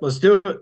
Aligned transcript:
let's 0.00 0.18
do 0.18 0.40
it. 0.44 0.56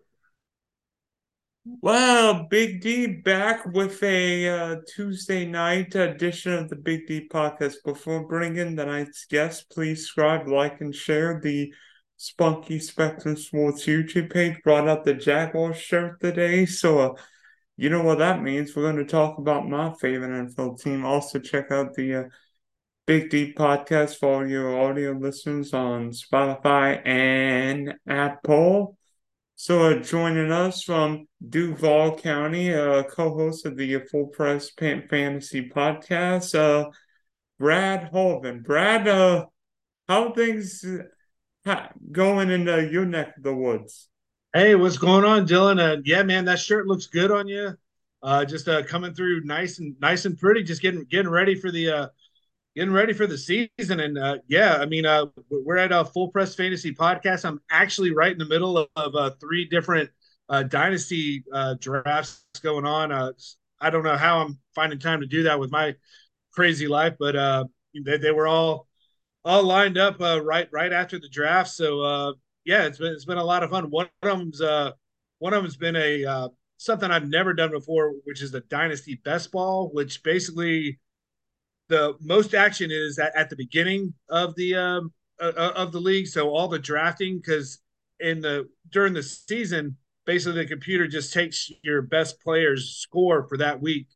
Well, 1.64 2.46
Big 2.48 2.80
D 2.80 3.06
back 3.08 3.66
with 3.66 4.00
a 4.02 4.48
uh, 4.48 4.76
Tuesday 4.94 5.44
night 5.44 5.94
edition 5.96 6.52
of 6.52 6.68
the 6.68 6.76
Big 6.76 7.06
D 7.08 7.28
podcast. 7.28 7.76
Before 7.84 8.26
bringing 8.26 8.76
the 8.76 8.86
night's 8.86 9.24
guest, 9.24 9.70
please 9.70 10.02
subscribe, 10.02 10.46
like, 10.46 10.80
and 10.80 10.94
share 10.94 11.40
the 11.42 11.72
Spunky 12.18 12.78
Spectrum 12.78 13.36
Sports 13.36 13.84
YouTube 13.84 14.32
page. 14.32 14.62
Brought 14.62 14.88
out 14.88 15.04
the 15.04 15.14
Jaguars 15.14 15.76
shirt 15.78 16.20
today, 16.20 16.66
so 16.66 16.98
uh, 16.98 17.14
you 17.76 17.90
know 17.90 18.02
what 18.02 18.18
that 18.18 18.42
means. 18.42 18.76
We're 18.76 18.82
going 18.82 18.96
to 18.96 19.04
talk 19.04 19.38
about 19.38 19.68
my 19.68 19.92
favorite 20.00 20.52
NFL 20.52 20.80
team. 20.80 21.04
Also, 21.04 21.40
check 21.40 21.72
out 21.72 21.94
the 21.94 22.14
uh, 22.14 22.24
Big 23.06 23.28
D 23.30 23.52
podcast 23.52 24.18
for 24.18 24.46
your 24.46 24.78
audio 24.78 25.12
listeners 25.12 25.74
on 25.74 26.10
Spotify 26.10 27.04
and 27.04 27.94
Apple. 28.06 28.96
So, 29.58 29.84
uh, 29.84 30.02
joining 30.02 30.52
us 30.52 30.82
from 30.82 31.28
Duval 31.48 32.18
County, 32.18 32.74
uh, 32.74 33.04
co-host 33.04 33.64
of 33.64 33.74
the 33.78 34.00
Full 34.00 34.26
Press 34.26 34.68
Fantasy 34.68 35.70
Podcast, 35.70 36.54
uh, 36.54 36.90
Brad 37.58 38.12
Harvin. 38.12 38.62
Brad, 38.62 39.08
uh, 39.08 39.46
how 40.08 40.32
things 40.32 40.84
going 42.12 42.50
in 42.50 42.68
uh, 42.68 42.76
your 42.76 43.06
neck 43.06 43.38
of 43.38 43.44
the 43.44 43.54
woods? 43.54 44.10
Hey, 44.52 44.74
what's 44.74 44.98
going 44.98 45.24
on, 45.24 45.46
Dylan? 45.46 45.80
Uh, 45.80 46.02
yeah, 46.04 46.22
man, 46.22 46.44
that 46.44 46.58
shirt 46.58 46.86
looks 46.86 47.06
good 47.06 47.30
on 47.30 47.48
you. 47.48 47.72
Uh, 48.22 48.44
just 48.44 48.68
uh, 48.68 48.82
coming 48.82 49.14
through 49.14 49.42
nice 49.44 49.78
and 49.78 49.96
nice 50.00 50.26
and 50.26 50.38
pretty. 50.38 50.64
Just 50.64 50.82
getting 50.82 51.04
getting 51.04 51.30
ready 51.30 51.54
for 51.54 51.70
the 51.70 51.90
uh, 51.90 52.06
getting 52.76 52.92
ready 52.92 53.14
for 53.14 53.26
the 53.26 53.38
season. 53.38 54.00
And 54.00 54.18
uh, 54.18 54.36
yeah, 54.46 54.76
I 54.76 54.84
mean, 54.86 55.06
uh, 55.06 55.26
we're 55.50 55.78
at 55.78 55.92
a 55.92 56.04
full 56.04 56.28
press 56.28 56.54
fantasy 56.54 56.94
podcast. 56.94 57.46
I'm 57.46 57.60
actually 57.70 58.12
right 58.12 58.30
in 58.30 58.38
the 58.38 58.44
middle 58.44 58.76
of, 58.76 58.88
of 58.96 59.14
uh, 59.16 59.30
three 59.40 59.64
different 59.64 60.10
uh, 60.50 60.62
dynasty 60.62 61.42
uh, 61.52 61.74
drafts 61.80 62.44
going 62.62 62.84
on. 62.84 63.10
Uh, 63.10 63.32
I 63.80 63.88
don't 63.88 64.04
know 64.04 64.16
how 64.16 64.40
I'm 64.40 64.58
finding 64.74 64.98
time 64.98 65.20
to 65.20 65.26
do 65.26 65.44
that 65.44 65.58
with 65.58 65.70
my 65.70 65.94
crazy 66.52 66.86
life, 66.86 67.14
but 67.18 67.66
they, 68.04 68.18
they 68.18 68.30
were 68.30 68.46
all 68.46 68.86
all 69.44 69.62
lined 69.62 69.96
up 69.96 70.20
right 70.20 70.68
right 70.72 70.92
after 70.92 71.18
the 71.18 71.28
draft. 71.28 71.70
So 71.70 72.34
yeah, 72.64 72.84
it's 72.84 72.98
been 72.98 73.12
it's 73.12 73.24
been 73.24 73.38
a 73.38 73.44
lot 73.44 73.62
of 73.62 73.70
fun. 73.70 73.90
One 73.90 74.08
of 74.22 74.38
them's 74.38 74.60
one 75.38 75.52
of 75.54 75.62
them's 75.62 75.76
been 75.76 75.96
a 75.96 76.50
something 76.78 77.10
I've 77.10 77.28
never 77.28 77.54
done 77.54 77.70
before, 77.70 78.12
which 78.24 78.42
is 78.42 78.50
the 78.50 78.60
dynasty 78.60 79.20
best 79.24 79.50
ball, 79.50 79.90
which 79.92 80.22
basically 80.22 80.98
the 81.88 82.14
most 82.20 82.54
action 82.54 82.90
is 82.90 83.18
at, 83.18 83.34
at 83.36 83.50
the 83.50 83.56
beginning 83.56 84.12
of 84.28 84.54
the 84.56 84.74
um, 84.74 85.12
uh, 85.40 85.52
uh 85.56 85.72
of 85.76 85.92
the 85.92 86.00
league. 86.00 86.26
So 86.26 86.50
all 86.50 86.68
the 86.68 86.78
drafting 86.78 87.36
because 87.38 87.78
in 88.20 88.40
the 88.40 88.68
during 88.90 89.12
the 89.12 89.22
season, 89.22 89.96
basically 90.24 90.62
the 90.62 90.68
computer 90.68 91.06
just 91.06 91.32
takes 91.32 91.70
your 91.82 92.02
best 92.02 92.40
player's 92.40 92.96
score 92.96 93.46
for 93.48 93.58
that 93.58 93.80
week, 93.80 94.08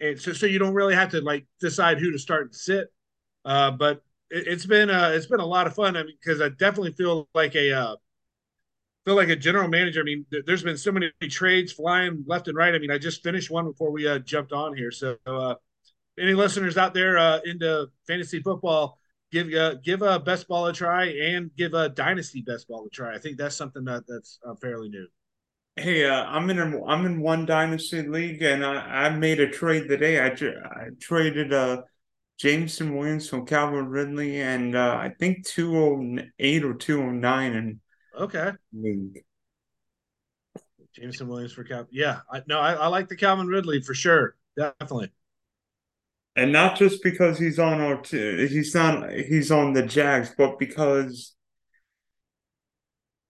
and 0.00 0.20
so 0.20 0.32
so 0.32 0.46
you 0.46 0.58
don't 0.58 0.74
really 0.74 0.94
have 0.94 1.10
to 1.10 1.20
like 1.20 1.46
decide 1.60 1.98
who 1.98 2.10
to 2.12 2.18
start 2.18 2.46
and 2.46 2.54
sit. 2.54 2.88
Uh, 3.44 3.70
but 3.70 4.02
it, 4.30 4.46
has 4.46 4.66
been 4.66 4.90
uh, 4.90 5.10
it's 5.14 5.26
been 5.26 5.40
a 5.40 5.46
lot 5.46 5.66
of 5.66 5.74
fun. 5.74 5.96
I 5.96 6.02
mean, 6.02 6.16
because 6.20 6.40
I 6.40 6.48
definitely 6.50 6.92
feel 6.92 7.28
like 7.34 7.54
a 7.54 7.72
uh, 7.72 7.96
feel 9.04 9.16
like 9.16 9.30
a 9.30 9.36
general 9.36 9.68
manager. 9.68 10.00
I 10.00 10.04
mean, 10.04 10.26
th- 10.30 10.44
there's 10.44 10.62
been 10.62 10.76
so 10.76 10.92
many 10.92 11.10
trades 11.22 11.72
flying 11.72 12.24
left 12.26 12.48
and 12.48 12.56
right. 12.56 12.74
I 12.74 12.78
mean, 12.78 12.90
I 12.90 12.98
just 12.98 13.22
finished 13.22 13.50
one 13.50 13.64
before 13.64 13.90
we 13.90 14.06
uh, 14.06 14.18
jumped 14.18 14.52
on 14.52 14.76
here. 14.76 14.90
So, 14.90 15.16
uh, 15.26 15.54
any 16.18 16.34
listeners 16.34 16.76
out 16.76 16.94
there 16.94 17.18
uh, 17.18 17.40
into 17.44 17.88
fantasy 18.06 18.40
football, 18.40 18.98
give 19.30 19.52
uh, 19.52 19.74
give 19.76 20.02
a 20.02 20.18
best 20.18 20.48
ball 20.48 20.66
a 20.66 20.72
try 20.72 21.06
and 21.06 21.50
give 21.56 21.74
a 21.74 21.88
dynasty 21.88 22.42
best 22.42 22.68
ball 22.68 22.86
a 22.86 22.90
try. 22.90 23.14
I 23.14 23.18
think 23.18 23.38
that's 23.38 23.56
something 23.56 23.84
that 23.84 24.04
that's 24.06 24.38
uh, 24.46 24.54
fairly 24.54 24.88
new. 24.88 25.06
Hey, 25.76 26.06
uh, 26.06 26.24
I'm 26.24 26.50
in 26.50 26.58
a, 26.58 26.84
I'm 26.86 27.06
in 27.06 27.20
one 27.20 27.46
dynasty 27.46 28.02
league, 28.02 28.42
and 28.42 28.64
I, 28.64 29.06
I 29.06 29.08
made 29.10 29.40
a 29.40 29.48
trade 29.48 29.88
today. 29.88 30.18
I, 30.18 30.28
I 30.28 30.88
traded 31.00 31.52
uh 31.52 31.82
Jameson 32.38 32.96
Williams 32.96 33.28
from 33.28 33.46
Calvin 33.46 33.88
Ridley, 33.88 34.40
and 34.40 34.76
uh, 34.76 34.96
I 34.96 35.12
think 35.18 35.44
208 35.46 36.64
or 36.64 36.74
209 36.74 37.54
and 37.54 37.80
okay 38.18 38.52
league. 38.72 39.24
Jameson 40.94 41.28
Williams 41.28 41.52
for 41.52 41.64
Calvin. 41.64 41.88
Yeah, 41.90 42.20
I, 42.30 42.42
no, 42.46 42.58
I, 42.58 42.74
I 42.74 42.86
like 42.88 43.08
the 43.08 43.16
Calvin 43.16 43.46
Ridley 43.46 43.80
for 43.82 43.94
sure, 43.94 44.36
definitely. 44.56 45.10
And 46.38 46.52
not 46.52 46.76
just 46.76 47.02
because 47.02 47.36
he's 47.36 47.58
on 47.58 47.80
our 47.80 48.00
t- 48.00 48.46
he's 48.46 48.72
not 48.72 49.10
he's 49.10 49.50
on 49.50 49.72
the 49.72 49.82
Jags, 49.82 50.32
but 50.38 50.56
because 50.56 51.34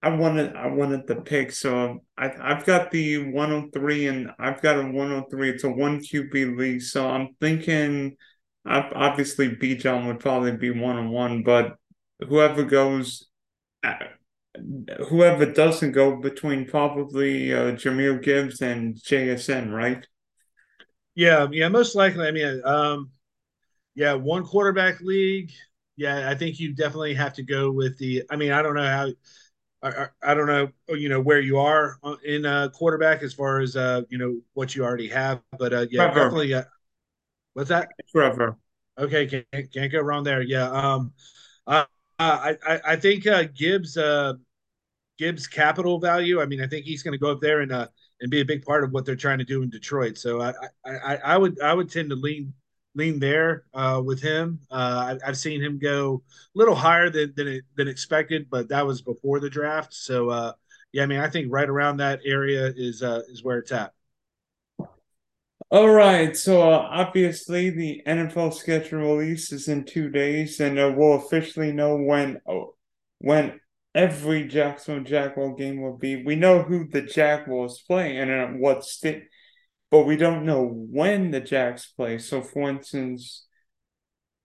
I 0.03 0.11
wanted 0.11 0.55
I 0.55 0.67
wanted 0.67 1.07
the 1.07 1.17
pick. 1.17 1.53
So 1.53 2.05
I 2.19 2.31
I've 2.39 2.67
got 2.67 2.91
the 2.91 3.33
103 3.33 4.09
and 4.09 4.31
I've 4.39 4.61
got 4.61 4.77
a 4.79 4.83
103. 4.83 5.49
It's 5.49 5.65
a 5.65 5.71
one 5.71 6.01
QB 6.01 6.59
league. 6.59 6.83
So 6.83 7.09
I'm 7.09 7.35
thinking 7.41 8.19
obviously 8.67 9.57
Bijan 9.57 10.07
would 10.07 10.21
probably 10.21 10.53
be 10.53 10.71
one 10.71 10.97
on 10.97 11.09
one, 11.09 11.43
but 11.43 11.77
whoever 12.29 12.63
goes, 12.63 13.27
uh, 13.83 13.95
whoever 15.09 15.47
doesn't 15.47 15.93
go 15.93 16.17
between 16.17 16.67
probably 16.67 17.55
uh, 17.55 17.73
Jahmyr 17.73 18.23
Gibbs 18.23 18.61
and 18.61 18.97
JSN, 18.97 19.73
right? 19.73 20.07
Yeah, 21.19 21.49
yeah, 21.51 21.67
most 21.67 21.97
likely. 21.97 22.29
I 22.29 22.31
mean, 22.31 22.63
um, 22.65 23.11
yeah, 23.97 24.15
one 24.15 24.45
quarterback 24.45 25.01
league. 25.01 25.51
Yeah, 25.97 26.31
I 26.31 26.37
think 26.37 26.61
you 26.61 26.73
definitely 26.73 27.13
have 27.15 27.33
to 27.35 27.43
go 27.43 27.73
with 27.73 27.99
the. 27.99 28.23
I 28.31 28.37
mean, 28.37 28.53
I 28.53 28.63
don't 28.63 28.77
know 28.77 28.85
how. 28.85 29.09
I, 29.83 30.07
I 30.23 30.35
don't 30.35 30.47
know, 30.47 30.69
you 30.91 31.09
know, 31.09 31.21
where 31.21 31.41
you 31.41 31.59
are 31.59 31.99
in 32.25 32.47
uh, 32.47 32.69
quarterback 32.69 33.25
as 33.25 33.35
far 33.35 33.59
as 33.59 33.75
uh, 33.75 34.03
you 34.09 34.17
know 34.17 34.41
what 34.53 34.77
you 34.77 34.85
already 34.85 35.09
have, 35.09 35.41
but 35.59 35.73
uh, 35.73 35.87
yeah, 35.91 36.05
Trevor. 36.05 36.21
definitely. 36.21 36.55
Uh, 36.55 36.63
what's 37.55 37.71
that? 37.71 37.89
Trevor. 38.13 38.57
Okay, 38.97 39.27
can't, 39.27 39.73
can't 39.73 39.91
go 39.91 40.01
wrong 40.01 40.23
there. 40.23 40.43
Yeah. 40.43 40.71
Um, 40.71 41.13
uh, 41.67 41.85
I, 42.21 42.57
I, 42.65 42.81
I 42.87 42.97
think 42.97 43.27
uh, 43.27 43.43
Gibbs 43.53 43.97
uh, 43.97 44.35
Gibbs 45.19 45.49
capital 45.49 45.99
value. 45.99 46.41
I 46.41 46.47
mean, 46.47 46.63
I 46.63 46.69
think 46.69 46.85
he's 46.85 47.03
going 47.03 47.13
to 47.13 47.19
go 47.19 47.33
up 47.33 47.41
there 47.41 47.63
and 47.63 47.73
uh, 47.73 47.89
and 48.21 48.31
be 48.31 48.41
a 48.41 48.45
big 48.45 48.65
part 48.65 48.85
of 48.85 48.93
what 48.93 49.05
they're 49.05 49.17
trying 49.17 49.39
to 49.39 49.45
do 49.45 49.63
in 49.63 49.71
Detroit. 49.71 50.19
So 50.19 50.41
I, 50.41 50.53
I, 50.85 51.17
I 51.17 51.39
would 51.39 51.61
I 51.61 51.73
would 51.73 51.91
tend 51.91 52.11
to 52.11 52.17
lean 52.17 52.53
lean 52.95 53.19
there 53.19 53.65
uh, 53.75 54.03
with 54.05 54.21
him. 54.21 54.61
Uh, 54.71 55.17
I, 55.23 55.27
have 55.27 55.37
seen 55.39 55.63
him 55.63 55.79
go 55.79 56.23
a 56.55 56.59
little 56.59 56.75
higher 56.75 57.11
than 57.11 57.33
than, 57.37 57.61
than 57.77 57.89
expected, 57.89 58.49
but 58.51 58.69
that 58.69 58.87
was 58.87 59.03
before 59.03 59.41
the 59.41 59.51
draft. 59.51 59.95
So 59.95 60.31
uh, 60.31 60.53
yeah, 60.93 61.03
I 61.03 61.07
mean, 61.07 61.21
I 61.21 61.29
think 61.29 61.49
right 61.51 61.69
around 61.69 61.99
that 61.99 62.21
area 62.25 62.73
is 62.77 63.03
uh, 63.03 63.23
is 63.29 63.45
where 63.45 63.59
it's 63.59 63.73
at. 63.73 63.93
All 65.71 65.91
right, 65.91 66.35
so 66.35 66.63
uh, 66.63 66.89
obviously 66.91 67.69
the 67.69 68.03
NFL 68.07 68.55
schedule 68.55 69.17
release 69.17 69.53
is 69.53 69.69
in 69.69 69.85
two 69.85 70.09
days, 70.09 70.61
and 70.61 70.79
uh, 70.79 70.91
we'll 70.97 71.17
officially 71.17 71.73
know 71.73 71.95
when 71.97 72.41
uh, 72.49 72.65
when 73.19 73.61
every 73.95 74.47
Jacksonville 74.47 75.05
Jaguar 75.05 75.55
game 75.55 75.81
will 75.81 75.97
be. 75.97 76.23
We 76.23 76.37
know 76.37 76.63
who 76.63 76.89
the 76.89 77.03
Jaguars 77.03 77.83
play 77.87 78.17
and 78.19 78.31
at 78.31 78.55
what 78.55 78.85
state, 78.85 79.25
but 79.91 80.05
we 80.05 80.17
don't 80.17 80.45
know 80.45 80.65
when 80.67 81.31
the 81.31 81.41
Jags 81.41 81.93
play. 81.97 82.19
So, 82.19 82.43
for 82.43 82.69
instance, 82.69 83.47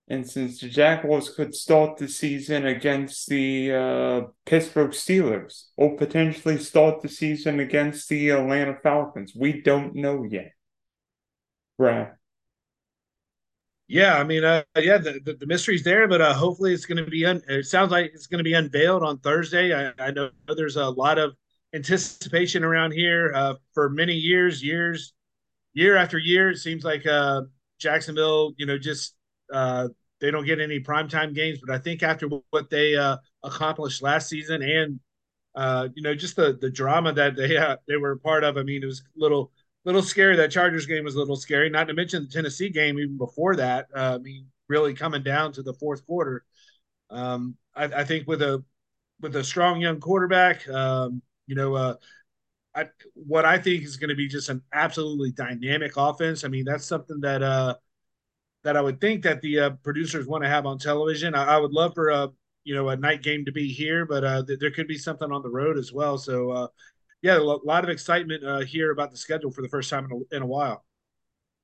instance, 0.09 0.59
the 0.59 0.70
Jaguars 0.70 1.30
could 1.30 1.54
start 1.56 1.98
the 1.98 2.08
season 2.08 2.66
against 2.66 3.28
the 3.28 3.74
uh, 3.74 4.22
Pittsburgh 4.46 4.92
Steelers, 4.92 5.66
or 5.78 5.98
potentially 5.98 6.58
start 6.58 7.02
the 7.02 7.10
season 7.10 7.60
against 7.60 8.10
the 8.10 8.30
Atlanta 8.30 8.78
Falcons. 8.81 9.34
We 9.36 9.62
don't 9.62 9.96
know 9.96 10.24
yet. 10.24 10.52
Right. 11.78 12.10
Yeah, 13.94 14.16
I 14.16 14.24
mean, 14.24 14.44
uh, 14.44 14.64
yeah, 14.76 14.98
the, 14.98 15.20
the, 15.24 15.36
the, 15.36 15.46
mystery's 15.46 15.84
there, 15.84 16.08
but 16.08 16.20
uh, 16.20 16.34
hopefully 16.34 16.74
it's 16.74 16.88
going 16.88 17.06
to 17.06 17.08
be. 17.08 17.28
Un- 17.28 17.44
it 17.48 17.68
sounds 17.68 17.92
like 17.92 18.09
it's 18.12 18.26
going 18.26 18.40
to 18.40 18.44
be 18.44 18.56
unveiled 18.56 19.04
on 19.04 19.20
Thursday. 19.20 19.72
I, 19.72 19.92
I, 20.00 20.09
know 20.09 20.31
there's 20.48 20.78
a 20.78 20.90
lot 20.90 21.20
of 21.20 21.36
anticipation 21.76 22.63
around 22.63 22.94
here 22.94 23.31
uh, 23.36 23.54
for 23.75 23.92
many 23.92 24.16
years, 24.16 24.63
years, 24.63 25.13
year 25.75 25.95
after 25.95 26.18
year. 26.18 26.50
It 26.50 26.57
seems 26.57 26.84
like 26.84 27.06
uh, 27.06 27.44
Jacksonville, 27.78 28.56
you 28.57 28.66
know, 28.66 28.80
just 28.80 29.13
uh, 29.54 29.90
they 30.19 30.31
don't 30.31 30.48
get 30.48 30.60
any 30.60 30.80
primetime 30.80 31.36
games. 31.36 31.60
But 31.63 31.75
I 31.75 31.78
think 31.78 32.01
after 32.01 32.28
what 32.50 32.72
they 32.72 32.95
uh, 32.95 33.18
accomplished 33.44 34.01
last 34.01 34.28
season, 34.28 34.63
and 34.63 35.00
you 35.95 36.01
know, 36.01 36.16
just 36.16 36.36
the 36.36 36.57
the 36.60 36.72
drama 36.72 37.13
that 37.13 37.36
they 37.36 37.60
they 37.88 37.98
were 37.98 38.13
a 38.13 38.18
part 38.18 38.44
of. 38.44 38.57
I 38.57 38.63
mean, 38.63 38.81
it 38.81 38.88
was 38.88 39.01
a 39.01 39.19
little 39.19 39.51
little 39.85 40.01
scary. 40.01 40.35
That 40.35 40.51
Chargers 40.51 40.85
game 40.85 41.03
was 41.03 41.15
a 41.15 41.19
little 41.19 41.35
scary. 41.35 41.69
Not 41.69 41.88
to 41.88 41.94
mention 41.94 42.24
the 42.24 42.30
Tennessee 42.30 42.69
game 42.69 42.97
even 43.00 43.18
before 43.18 43.56
that. 43.57 43.88
Uh, 43.95 44.15
I 44.15 44.18
mean, 44.19 44.47
really 44.68 44.94
coming 44.94 45.24
down 45.24 45.51
to 45.53 45.63
the 45.63 45.74
fourth 45.74 46.06
quarter. 46.06 46.45
Um, 47.09 47.57
I, 47.75 47.85
I, 47.85 48.03
think 48.03 48.27
with 48.27 48.41
a 48.41 48.63
with 49.21 49.35
a 49.35 49.44
strong 49.44 49.80
young 49.81 50.00
quarterback, 50.00 50.68
um, 50.69 51.21
you 51.47 51.56
know, 51.56 51.75
uh, 51.75 51.95
I, 52.75 52.88
what 53.13 53.45
I 53.45 53.59
think 53.59 53.83
is 53.83 53.97
going 53.97 54.09
to 54.09 54.15
be 54.15 54.27
just 54.27 54.50
an 54.50 54.62
absolutely 54.74 55.31
dynamic 55.31 55.94
offense. 55.95 56.44
I 56.44 56.47
mean, 56.47 56.65
that's 56.65 56.85
something 56.85 57.19
that 57.21 57.44
uh, 57.44 57.75
that 58.63 58.77
I 58.77 58.81
would 58.81 59.00
think 59.00 59.24
that 59.24 59.41
the 59.41 59.59
uh, 59.59 59.69
producers 59.83 60.27
want 60.27 60.44
to 60.44 60.50
have 60.50 60.65
on 60.65 60.80
television. 60.80 61.35
I, 61.35 61.56
I 61.56 61.57
would 61.57 61.71
love 61.71 61.94
for 61.94 62.12
uh, 62.12 62.27
you 62.63 62.74
know 62.74 62.89
a 62.89 62.95
night 62.95 63.21
game 63.21 63.45
to 63.45 63.51
be 63.51 63.71
here, 63.71 64.06
but 64.06 64.24
uh, 64.24 64.44
th- 64.44 64.59
there 64.59 64.71
could 64.71 64.88
be 64.88 64.97
something 64.97 65.31
on 65.31 65.44
the 65.44 65.50
road 65.50 65.77
as 65.77 65.91
well. 65.91 66.18
So 66.18 66.51
uh, 66.51 66.68
yeah, 67.24 67.38
a 67.38 67.40
lot 67.40 67.86
of 67.86 67.90
excitement 67.90 68.44
uh, 68.44 68.60
here 68.60 68.92
about 68.92 69.10
the 69.10 69.18
schedule 69.18 69.50
for 69.50 69.62
the 69.62 69.70
first 69.70 69.90
time 69.90 70.06
in 70.06 70.12
a, 70.12 70.36
in 70.36 70.42
a 70.44 70.46
while. 70.46 70.84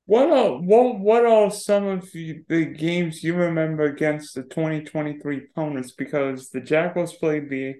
What 0.06 0.30
are 0.30 0.58
what 0.58 0.98
what 0.98 1.26
are 1.26 1.50
some 1.50 1.86
of 1.86 2.10
the, 2.10 2.42
the 2.48 2.64
games 2.64 3.22
you 3.22 3.34
remember 3.34 3.84
against 3.84 4.34
the 4.34 4.42
2023 4.42 5.48
opponents? 5.50 5.92
Because 5.92 6.48
the 6.48 6.62
Jackals 6.62 7.12
played 7.12 7.50
the 7.50 7.74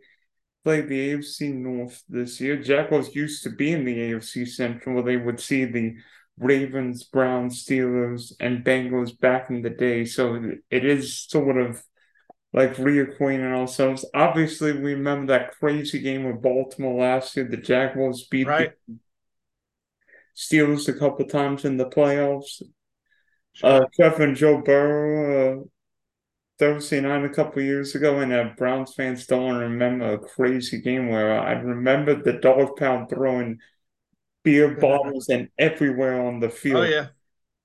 played 0.63 0.89
the 0.89 1.15
AFC 1.15 1.55
North 1.55 2.03
this 2.07 2.39
year. 2.39 2.63
Jaguars 2.63 3.15
used 3.17 3.43
to 3.45 3.51
be 3.51 3.73
in 3.73 3.87
the 3.87 3.97
AFC 3.97 4.47
Central 4.47 4.97
where 4.97 5.05
they 5.05 5.17
would 5.17 5.41
see 5.41 5.65
the 5.65 5.97
Ravens, 6.39 7.05
Browns, 7.05 7.65
Steelers, 7.65 8.35
and 8.41 8.63
Bengals 8.63 9.19
back 9.19 9.49
in 9.49 9.63
the 9.63 9.71
day. 9.71 10.05
So 10.05 10.53
it 10.71 10.85
is 10.85 11.19
sort 11.19 11.57
of 11.57 11.83
like 12.53 12.77
reacquainting 12.77 13.55
ourselves. 13.55 14.05
Obviously, 14.15 14.73
we 14.73 14.95
remember 14.95 15.33
that 15.33 15.53
crazy 15.53 16.01
game 16.01 16.25
with 16.25 16.43
Baltimore 16.43 17.01
last 17.01 17.37
year. 17.37 17.47
The 17.47 17.57
Jaguars 17.57 18.27
beat 18.31 18.47
right. 18.47 18.73
the 18.89 18.99
Steelers 20.37 20.89
a 20.89 20.99
couple 20.99 21.27
times 21.27 21.65
in 21.65 21.77
the 21.77 21.87
playoffs. 21.87 22.63
Sure. 23.53 23.83
Uh, 23.83 23.87
Trevor 23.95 24.25
and 24.25 24.37
Joe 24.37 24.63
Burrow 24.63 25.61
uh, 25.61 25.65
Thursday 26.59 27.01
night 27.01 27.25
a 27.25 27.29
couple 27.29 27.63
years 27.63 27.95
ago, 27.95 28.19
and 28.19 28.33
uh, 28.33 28.51
Browns 28.57 28.95
fans 28.95 29.27
don't 29.27 29.57
remember 29.57 30.15
a 30.15 30.19
crazy 30.19 30.81
game 30.81 31.09
where 31.09 31.39
I 31.39 31.53
remember 31.53 32.21
the 32.21 32.35
dog 32.35 32.77
pound 32.77 33.11
throwing 33.11 33.59
beer 34.43 34.75
bottles 34.81 35.29
and 35.29 35.49
everywhere 35.59 36.21
on 36.27 36.41
the 36.41 36.51
field. 36.51 36.85
Oh 36.85 36.89
yeah, 36.89 37.09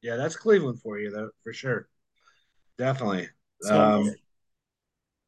yeah, 0.02 0.16
that's 0.16 0.36
Cleveland 0.36 0.82
for 0.82 1.00
you 1.00 1.12
though, 1.12 1.30
for 1.44 1.54
sure, 1.54 1.88
definitely. 2.78 3.30
So, 3.62 3.82
um, 3.82 4.16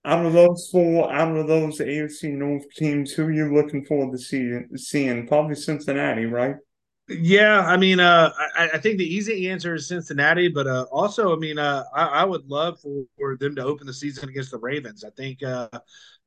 out 0.08 0.26
of 0.26 0.32
those 0.32 0.70
four, 0.72 1.12
out 1.12 1.36
of 1.36 1.48
those 1.48 1.80
AFC 1.80 2.32
North 2.32 2.64
teams, 2.76 3.12
who 3.12 3.26
are 3.26 3.32
you 3.32 3.54
looking 3.54 3.84
forward 3.84 4.14
to 4.14 4.18
see, 4.18 4.58
seeing? 4.78 5.28
Probably 5.28 5.54
Cincinnati, 5.54 6.26
right? 6.26 6.56
Yeah, 7.10 7.60
I 7.60 7.76
mean, 7.76 8.00
uh, 8.00 8.32
I, 8.56 8.70
I, 8.74 8.78
think 8.80 8.98
the 8.98 9.16
easy 9.16 9.50
answer 9.50 9.76
is 9.76 9.88
Cincinnati, 9.88 10.48
but 10.48 10.66
uh, 10.66 10.86
also, 10.92 11.34
I 11.34 11.38
mean, 11.38 11.58
uh, 11.60 11.84
I, 11.94 12.06
I, 12.06 12.24
would 12.24 12.46
love 12.50 12.80
for, 12.82 13.04
for, 13.18 13.38
them 13.38 13.56
to 13.56 13.64
open 13.64 13.88
the 13.88 13.94
season 13.94 14.28
against 14.28 14.52
the 14.52 14.60
Ravens. 14.60 15.06
I 15.06 15.10
think, 15.12 15.42
uh, 15.44 15.70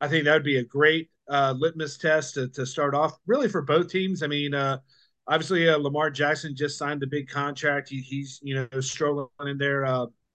I 0.00 0.09
think 0.09 0.25
that 0.25 0.35
would 0.35 0.43
be 0.43 0.56
a 0.56 0.65
great 0.65 1.11
uh, 1.29 1.55
litmus 1.56 1.99
test 1.99 2.35
to, 2.35 2.49
to, 2.49 2.65
start 2.65 2.94
off, 2.94 3.19
really 3.27 3.49
for 3.49 3.61
both 3.61 3.88
teams. 3.88 4.23
I 4.23 4.27
mean, 4.27 4.55
uh, 4.55 4.79
obviously, 5.27 5.69
Lamar 5.69 6.11
Jackson 6.11 6.56
just 6.56 6.79
signed 6.79 7.03
a 7.03 7.06
big 7.06 7.29
contract. 7.29 7.91
He, 7.91 8.00
he's 8.00 8.41
you 8.43 8.55
know 8.55 8.81
strolling 8.81 9.29
in 9.47 9.59
there, 9.59 9.85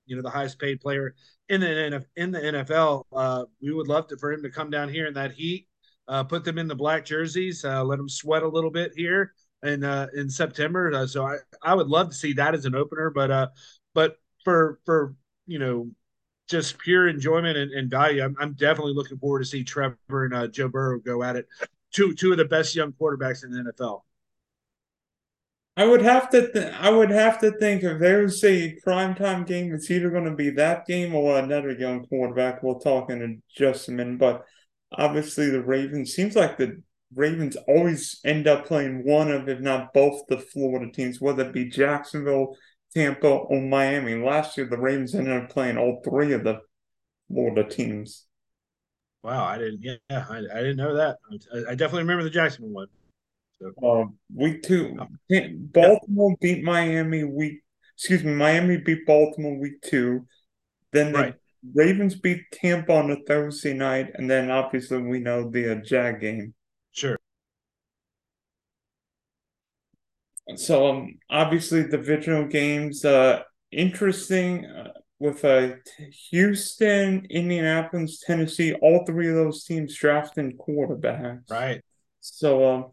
you 0.06 0.16
know, 0.16 0.22
the 0.22 0.30
highest 0.30 0.60
paid 0.60 0.80
player 0.80 1.16
in 1.50 1.62
the 1.62 2.06
in 2.16 2.32
the 2.32 2.40
NFL. 2.40 3.46
we 3.62 3.74
would 3.74 3.88
love 3.88 4.08
to 4.08 4.18
for 4.18 4.32
him 4.32 4.44
to 4.44 4.50
come 4.50 4.70
down 4.70 4.90
here 4.90 5.08
in 5.08 5.14
that 5.14 5.32
heat, 5.32 5.68
put 6.28 6.44
them 6.44 6.58
in 6.58 6.68
the 6.68 6.76
black 6.76 7.06
jerseys, 7.06 7.64
let 7.64 7.98
them 7.98 8.10
sweat 8.10 8.44
a 8.44 8.48
little 8.48 8.72
bit 8.72 8.92
here 8.96 9.34
in 9.66 9.84
uh, 9.84 10.08
in 10.14 10.30
September. 10.30 10.92
Uh, 10.94 11.08
so 11.08 11.26
I, 11.26 11.38
I 11.62 11.74
would 11.74 11.88
love 11.88 12.10
to 12.10 12.16
see 12.16 12.34
that 12.34 12.54
as 12.54 12.66
an 12.66 12.76
opener, 12.76 13.10
but 13.10 13.32
uh, 13.32 13.48
but 13.94 14.18
for 14.44 14.80
for 14.86 15.16
you 15.48 15.60
know 15.60 15.90
just 16.48 16.78
pure 16.78 17.08
enjoyment 17.08 17.58
and, 17.58 17.72
and 17.72 17.90
value, 17.90 18.24
I'm, 18.24 18.36
I'm 18.40 18.54
definitely 18.54 18.94
looking 18.94 19.18
forward 19.18 19.40
to 19.40 19.46
see 19.46 19.64
Trevor 19.64 19.98
and 20.10 20.34
uh, 20.34 20.48
Joe 20.48 20.68
Burrow 20.68 21.00
go 21.00 21.24
at 21.24 21.36
it. 21.36 21.48
Two 21.92 22.14
two 22.14 22.32
of 22.32 22.38
the 22.38 22.46
best 22.46 22.76
young 22.76 22.94
quarterbacks 22.94 23.44
in 23.44 23.52
the 23.52 23.72
NFL. 23.72 24.02
I 25.78 25.86
would 25.86 26.02
have 26.02 26.30
to. 26.30 26.52
Th- 26.52 26.74
I 26.74 26.90
would 26.90 27.10
have 27.10 27.40
to 27.40 27.52
think 27.52 27.84
if 27.84 28.00
there's 28.00 28.44
a 28.44 28.78
primetime 28.86 29.46
game, 29.46 29.74
it's 29.74 29.92
either 29.92 30.10
going 30.10 30.26
to 30.26 30.36
be 30.36 30.50
that 30.52 30.86
game 30.86 31.14
or 31.14 31.38
another 31.38 31.72
young 31.72 32.06
quarterback. 32.06 32.64
We'll 32.64 32.80
talk 32.80 33.10
in 33.10 33.42
just 33.56 33.90
a 33.90 33.92
minute, 33.92 34.18
but 34.18 34.46
obviously 34.94 35.50
the 35.50 35.64
Ravens 35.64 36.14
seems 36.14 36.36
like 36.36 36.58
the 36.58 36.82
Ravens 37.14 37.58
always 37.68 38.20
end 38.24 38.48
up 38.48 38.66
playing 38.66 39.06
one 39.06 39.32
of, 39.32 39.50
if 39.50 39.60
not 39.60 39.94
both, 39.94 40.22
the 40.28 40.40
Florida 40.40 40.92
teams, 40.92 41.20
whether 41.20 41.46
it 41.46 41.54
be 41.54 41.70
Jacksonville, 41.70 42.58
Tampa, 42.94 43.28
or 43.28 43.62
Miami. 43.62 44.16
Last 44.16 44.58
year, 44.58 44.68
the 44.68 44.78
Ravens 44.78 45.14
ended 45.14 45.44
up 45.44 45.50
playing 45.50 45.78
all 45.78 46.02
three 46.04 46.34
of 46.34 46.44
the 46.44 46.60
Florida 47.28 47.64
teams. 47.70 48.26
Wow, 49.24 49.44
I 49.44 49.58
didn't. 49.58 49.82
Yeah, 49.82 49.98
I, 50.10 50.38
I 50.38 50.60
didn't 50.60 50.78
know 50.78 50.96
that. 50.96 51.18
I, 51.32 51.72
I, 51.72 51.76
definitely 51.76 52.04
remember 52.04 52.24
the 52.24 52.30
Jacksonville 52.30 52.74
one. 52.74 52.88
Uh, 53.62 54.06
week 54.34 54.64
two, 54.64 54.98
Baltimore 55.72 56.32
yeah. 56.32 56.36
beat 56.42 56.64
Miami. 56.64 57.24
Week, 57.24 57.62
excuse 57.96 58.24
me, 58.24 58.34
Miami 58.34 58.78
beat 58.78 59.06
Baltimore 59.06 59.58
week 59.58 59.82
two. 59.82 60.28
Then 60.92 61.14
the 61.14 61.20
right. 61.20 61.36
Ravens 61.74 62.16
beat 62.16 62.44
Tampa 62.52 62.94
on 62.94 63.12
a 63.12 63.18
Thursday 63.28 63.74
night, 63.74 64.12
and 64.16 64.30
then 64.30 64.52
obviously 64.52 65.02
we 65.02 65.20
know 65.20 65.50
the 65.50 65.74
uh, 65.74 65.76
Jag 65.76 66.20
game. 66.20 66.54
Sure. 66.92 67.18
So 70.56 70.88
um, 70.88 71.16
obviously 71.30 71.84
the 71.84 71.98
divisional 71.98 72.46
games, 72.46 73.04
uh, 73.04 73.42
interesting 73.72 74.66
uh, 74.66 74.92
with 75.18 75.44
uh, 75.44 75.70
Houston, 76.30 77.26
Indianapolis, 77.30 78.20
Tennessee. 78.20 78.74
All 78.74 79.06
three 79.06 79.30
of 79.30 79.36
those 79.36 79.64
teams 79.64 79.96
drafting 79.96 80.58
quarterbacks. 80.58 81.50
Right. 81.50 81.82
So 82.20 82.70
um, 82.70 82.86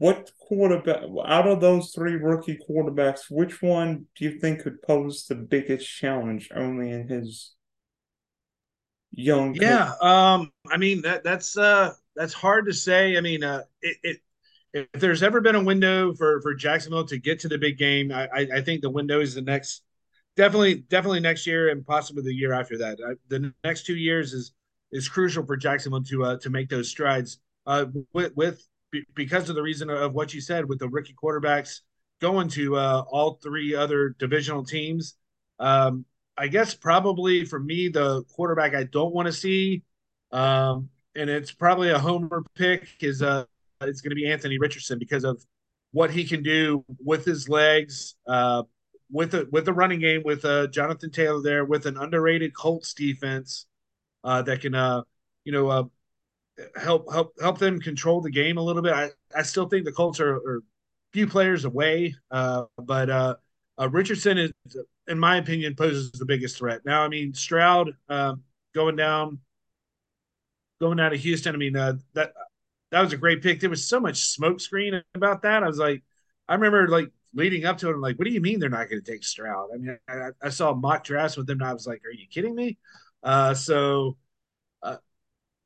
what 0.00 0.30
quarterback 0.38 1.02
out 1.26 1.46
of 1.46 1.60
those 1.60 1.92
three 1.92 2.14
rookie 2.14 2.58
quarterbacks, 2.66 3.30
which 3.30 3.60
one 3.60 4.06
do 4.16 4.24
you 4.24 4.40
think 4.40 4.62
could 4.62 4.80
pose 4.80 5.26
the 5.26 5.34
biggest 5.34 5.86
challenge? 5.86 6.48
Only 6.56 6.90
in 6.90 7.06
his 7.06 7.52
young. 9.12 9.54
Yeah. 9.54 9.92
Um. 10.00 10.50
I 10.70 10.78
mean 10.78 11.02
that 11.02 11.22
that's 11.22 11.54
uh 11.58 11.92
that's 12.16 12.32
hard 12.32 12.64
to 12.66 12.72
say. 12.72 13.18
I 13.18 13.20
mean, 13.20 13.44
uh, 13.44 13.64
it, 13.82 13.96
it 14.02 14.16
if 14.72 14.86
there's 14.94 15.22
ever 15.22 15.42
been 15.42 15.54
a 15.54 15.62
window 15.62 16.14
for 16.14 16.40
for 16.40 16.54
Jacksonville 16.54 17.04
to 17.04 17.18
get 17.18 17.40
to 17.40 17.48
the 17.48 17.58
big 17.58 17.76
game, 17.76 18.10
I, 18.10 18.48
I 18.54 18.60
think 18.62 18.80
the 18.80 18.88
window 18.88 19.20
is 19.20 19.34
the 19.34 19.42
next, 19.42 19.82
definitely 20.34 20.76
definitely 20.76 21.20
next 21.20 21.46
year 21.46 21.68
and 21.68 21.84
possibly 21.84 22.22
the 22.22 22.34
year 22.34 22.54
after 22.54 22.78
that. 22.78 22.98
I, 23.06 23.12
the 23.28 23.52
next 23.64 23.84
two 23.84 23.96
years 23.96 24.32
is 24.32 24.52
is 24.92 25.10
crucial 25.10 25.44
for 25.44 25.58
Jacksonville 25.58 26.04
to 26.04 26.24
uh, 26.24 26.38
to 26.38 26.48
make 26.48 26.70
those 26.70 26.88
strides. 26.88 27.38
Uh, 27.66 27.84
with, 28.14 28.34
with 28.34 28.66
because 29.14 29.48
of 29.48 29.54
the 29.54 29.62
reason 29.62 29.90
of 29.90 30.12
what 30.14 30.34
you 30.34 30.40
said 30.40 30.68
with 30.68 30.78
the 30.78 30.88
rookie 30.88 31.14
quarterbacks 31.14 31.80
going 32.20 32.48
to 32.48 32.76
uh, 32.76 33.04
all 33.08 33.38
three 33.42 33.74
other 33.74 34.14
divisional 34.18 34.64
teams. 34.64 35.14
Um, 35.58 36.04
I 36.36 36.48
guess 36.48 36.74
probably 36.74 37.44
for 37.44 37.60
me 37.60 37.88
the 37.88 38.22
quarterback 38.34 38.74
I 38.74 38.84
don't 38.84 39.14
want 39.14 39.26
to 39.26 39.32
see 39.32 39.82
um, 40.32 40.88
and 41.14 41.28
it's 41.28 41.52
probably 41.52 41.90
a 41.90 41.98
homer 41.98 42.42
pick. 42.54 42.88
Is 43.00 43.22
uh, 43.22 43.44
it's 43.80 44.00
going 44.00 44.10
to 44.10 44.16
be 44.16 44.30
Anthony 44.30 44.58
Richardson 44.58 44.98
because 44.98 45.24
of 45.24 45.44
what 45.92 46.10
he 46.10 46.24
can 46.24 46.42
do 46.42 46.84
with 47.04 47.24
his 47.24 47.48
legs, 47.48 48.14
uh, 48.28 48.62
with 49.10 49.34
a 49.34 49.48
with 49.50 49.64
the 49.64 49.72
running 49.72 50.00
game, 50.00 50.22
with 50.24 50.44
uh, 50.44 50.68
Jonathan 50.68 51.10
Taylor 51.10 51.42
there, 51.42 51.64
with 51.64 51.86
an 51.86 51.96
underrated 51.96 52.54
Colts 52.54 52.94
defense 52.94 53.66
uh, 54.22 54.42
that 54.42 54.60
can, 54.60 54.74
uh, 54.74 55.02
you 55.44 55.52
know, 55.52 55.68
uh, 55.68 55.84
help 56.76 57.12
help 57.12 57.34
help 57.40 57.58
them 57.58 57.80
control 57.80 58.20
the 58.20 58.30
game 58.30 58.56
a 58.58 58.62
little 58.62 58.82
bit. 58.82 58.92
I, 58.92 59.10
I 59.34 59.42
still 59.42 59.68
think 59.68 59.84
the 59.84 59.92
Colts 59.92 60.20
are, 60.20 60.36
are 60.36 60.56
a 60.58 61.12
few 61.12 61.26
players 61.26 61.64
away, 61.64 62.14
uh, 62.30 62.64
but 62.78 63.10
uh, 63.10 63.36
uh, 63.78 63.88
Richardson 63.88 64.38
is, 64.38 64.52
in 65.08 65.18
my 65.18 65.36
opinion, 65.36 65.74
poses 65.74 66.10
the 66.12 66.26
biggest 66.26 66.58
threat. 66.58 66.82
Now, 66.84 67.02
I 67.02 67.08
mean, 67.08 67.34
Stroud 67.34 67.90
um, 68.08 68.42
going 68.74 68.96
down 68.96 69.38
going 70.80 71.00
out 71.00 71.12
of 71.12 71.20
Houston. 71.20 71.54
I 71.54 71.58
mean, 71.58 71.76
uh, 71.76 71.94
that 72.14 72.32
that 72.90 73.00
was 73.00 73.12
a 73.12 73.16
great 73.16 73.42
pick. 73.42 73.60
There 73.60 73.70
was 73.70 73.86
so 73.86 74.00
much 74.00 74.24
smoke 74.24 74.60
screen 74.60 75.02
about 75.14 75.42
that. 75.42 75.62
I 75.62 75.66
was 75.66 75.78
like, 75.78 76.02
I 76.48 76.54
remember 76.54 76.88
like 76.88 77.10
leading 77.34 77.64
up 77.64 77.78
to 77.78 77.88
it. 77.88 77.92
I'm 77.92 78.00
like, 78.00 78.18
what 78.18 78.24
do 78.24 78.32
you 78.32 78.40
mean 78.40 78.58
they're 78.58 78.68
not 78.68 78.90
going 78.90 79.02
to 79.02 79.12
take 79.12 79.22
Stroud? 79.22 79.68
I 79.72 79.78
mean, 79.78 79.98
I, 80.08 80.30
I, 80.42 80.48
saw 80.48 80.74
mock 80.74 81.04
drafts 81.04 81.36
with 81.36 81.46
them, 81.46 81.60
and 81.60 81.68
I 81.68 81.72
was 81.72 81.86
like, 81.86 82.04
are 82.04 82.12
you 82.12 82.26
kidding 82.28 82.54
me? 82.54 82.78
Uh, 83.22 83.54
so, 83.54 84.16
uh, 84.82 84.96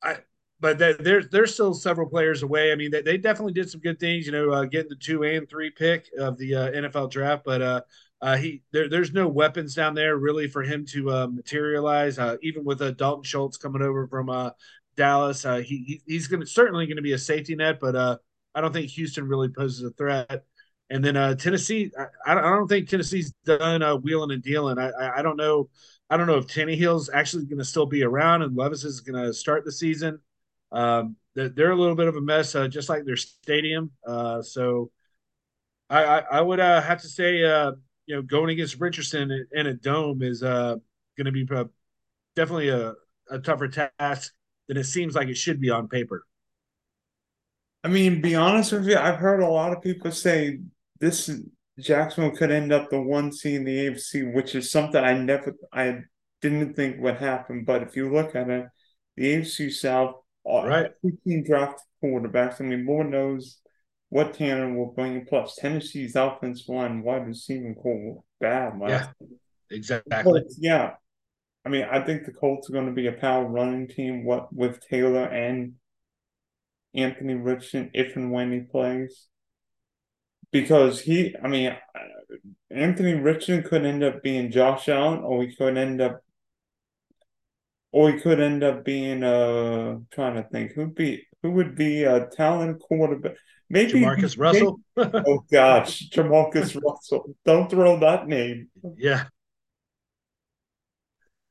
I. 0.03 0.17
But 0.65 0.79
there's 0.79 1.29
there's 1.29 1.53
still 1.53 1.75
several 1.75 2.09
players 2.09 2.41
away. 2.41 2.71
I 2.71 2.75
mean, 2.75 2.89
they, 2.89 3.03
they 3.03 3.17
definitely 3.17 3.53
did 3.53 3.69
some 3.69 3.81
good 3.81 3.99
things. 3.99 4.25
You 4.25 4.31
know, 4.31 4.49
uh, 4.49 4.65
getting 4.65 4.89
the 4.89 4.95
two 4.95 5.21
and 5.21 5.47
three 5.47 5.69
pick 5.69 6.07
of 6.17 6.39
the 6.39 6.55
uh, 6.55 6.71
NFL 6.71 7.11
draft, 7.11 7.43
but 7.45 7.61
uh, 7.61 7.81
uh, 8.19 8.35
he 8.35 8.63
there, 8.71 8.89
there's 8.89 9.13
no 9.13 9.27
weapons 9.27 9.75
down 9.75 9.93
there 9.93 10.17
really 10.17 10.47
for 10.47 10.63
him 10.63 10.83
to 10.87 11.11
uh, 11.11 11.27
materialize. 11.27 12.17
Uh, 12.17 12.37
even 12.41 12.63
with 12.63 12.81
uh, 12.81 12.89
Dalton 12.89 13.21
Schultz 13.23 13.57
coming 13.57 13.83
over 13.83 14.07
from 14.07 14.51
Dallas. 14.95 15.43
He, 15.43 16.01
he's 16.07 16.25
going 16.25 16.39
to 16.39 16.47
certainly 16.47 16.87
going 16.87 16.95
to 16.95 17.03
be 17.03 17.13
a 17.13 17.19
safety 17.19 17.53
net, 17.55 17.77
but 17.79 17.95
I 18.55 18.59
don't 18.59 18.73
think 18.73 18.89
Houston 18.89 19.27
really 19.27 19.49
poses 19.49 19.83
a 19.83 19.91
threat. 19.91 20.45
And 20.89 21.05
then 21.05 21.37
Tennessee, 21.37 21.91
I, 22.25 22.33
I 22.33 22.41
don't 22.41 22.67
think 22.67 22.89
Tennessee's 22.89 23.33
done 23.45 23.83
wheeling 24.01 24.31
and 24.31 24.41
dealing. 24.41 24.79
I, 24.79 24.89
I, 24.89 25.19
I 25.19 25.21
don't 25.21 25.37
know. 25.37 25.69
I 26.09 26.17
don't 26.17 26.25
know 26.25 26.37
if 26.37 26.47
Tannehill's 26.47 27.11
actually 27.13 27.45
going 27.45 27.59
to 27.59 27.65
still 27.65 27.85
be 27.85 28.03
around 28.03 28.41
and 28.41 28.57
Levis 28.57 28.83
is 28.83 29.01
going 29.01 29.23
to 29.23 29.31
start 29.31 29.63
the 29.63 29.71
season. 29.71 30.19
Um, 30.71 31.15
they're, 31.35 31.71
a 31.71 31.75
little 31.75 31.95
bit 31.95 32.07
of 32.07 32.15
a 32.15 32.21
mess, 32.21 32.55
uh, 32.55 32.67
just 32.67 32.89
like 32.89 33.05
their 33.05 33.17
stadium. 33.17 33.91
Uh, 34.05 34.41
so 34.41 34.91
I, 35.89 36.03
I, 36.03 36.19
I 36.19 36.41
would 36.41 36.59
uh, 36.59 36.81
have 36.81 37.01
to 37.01 37.07
say, 37.07 37.43
uh, 37.43 37.73
you 38.05 38.15
know, 38.15 38.21
going 38.21 38.49
against 38.49 38.79
Richardson 38.79 39.47
in, 39.51 39.67
a 39.67 39.73
dome 39.73 40.21
is 40.21 40.43
uh, 40.43 40.75
going 41.17 41.25
to 41.25 41.31
be 41.31 41.45
definitely 42.35 42.69
a, 42.69 42.93
a 43.29 43.39
tougher 43.39 43.67
task 43.67 44.33
than 44.67 44.77
it 44.77 44.85
seems 44.85 45.15
like 45.15 45.27
it 45.27 45.37
should 45.37 45.59
be 45.59 45.69
on 45.69 45.87
paper. 45.87 46.25
I 47.83 47.87
mean, 47.87 48.21
be 48.21 48.35
honest 48.35 48.71
with 48.71 48.87
you, 48.87 48.97
I've 48.97 49.19
heard 49.19 49.41
a 49.41 49.47
lot 49.47 49.71
of 49.71 49.83
people 49.83 50.11
say 50.11 50.59
this 50.99 51.29
Jacksonville 51.79 52.35
could 52.35 52.51
end 52.51 52.71
up 52.71 52.89
the 52.89 52.99
one 52.99 53.31
seed 53.31 53.55
in 53.55 53.63
the 53.65 53.77
AFC, 53.89 54.33
which 54.33 54.55
is 54.55 54.71
something 54.71 55.03
I 55.03 55.13
never, 55.13 55.55
I 55.71 55.99
didn't 56.41 56.75
think 56.75 56.99
would 56.99 57.17
happen. 57.17 57.63
But 57.63 57.83
if 57.83 57.95
you 57.95 58.11
look 58.11 58.35
at 58.35 58.49
it, 58.49 58.67
the 59.17 59.35
AFC 59.35 59.71
South, 59.71 60.15
right, 60.45 60.91
team 61.25 61.43
draft 61.43 61.81
quarterbacks. 62.03 62.61
I 62.61 62.65
mean, 62.65 62.85
Lord 62.85 63.09
knows 63.09 63.59
what 64.09 64.33
Tanner 64.35 64.73
will 64.73 64.93
bring. 64.93 65.25
Plus, 65.25 65.55
Tennessee's 65.55 66.15
offense 66.15 66.67
line, 66.67 67.03
wide 67.03 67.27
receiver 67.27 67.73
corps 67.73 68.23
bad 68.39 68.79
last. 68.79 69.09
Yeah, 69.19 69.27
exactly. 69.71 70.23
But, 70.23 70.43
yeah, 70.57 70.93
I 71.65 71.69
mean, 71.69 71.87
I 71.89 71.99
think 72.05 72.25
the 72.25 72.31
Colts 72.31 72.69
are 72.69 72.73
going 72.73 72.85
to 72.85 72.91
be 72.91 73.07
a 73.07 73.11
power 73.11 73.45
running 73.45 73.87
team. 73.87 74.23
What 74.23 74.53
with 74.53 74.79
Taylor 74.87 75.25
and 75.25 75.73
Anthony 76.93 77.33
Richardson 77.33 77.89
if 77.93 78.15
and 78.15 78.31
when 78.31 78.51
he 78.51 78.59
plays. 78.59 79.27
Because 80.51 81.01
he, 81.01 81.35
I 81.43 81.49
mean, 81.49 81.71
uh, 81.71 82.35
Anthony 82.71 83.13
Richardson 83.15 83.63
could 83.63 83.85
end 83.85 84.03
up 84.03 84.23
being 84.23 84.51
Josh 84.51 84.87
Allen, 84.87 85.19
or 85.19 85.43
he 85.43 85.53
could 85.53 85.75
end 85.75 85.99
up, 85.99 86.21
or 87.95 88.11
he 88.11 88.19
could 88.19 88.41
end 88.41 88.61
up 88.61 88.83
being. 88.83 89.23
Uh, 89.23 89.99
trying 90.11 90.35
to 90.35 90.43
think 90.43 90.73
who'd 90.73 90.93
be 90.93 91.25
who 91.41 91.51
would 91.51 91.75
be 91.75 92.03
a 92.03 92.27
talent 92.27 92.81
quarterback. 92.81 93.35
Maybe 93.69 94.01
Jamarcus 94.01 94.37
Russell. 94.37 94.81
oh 94.97 95.45
gosh, 95.49 96.09
Jamarcus 96.09 96.77
Russell! 96.83 97.33
Don't 97.45 97.69
throw 97.69 97.97
that 97.99 98.27
name. 98.27 98.67
Yeah. 98.97 99.25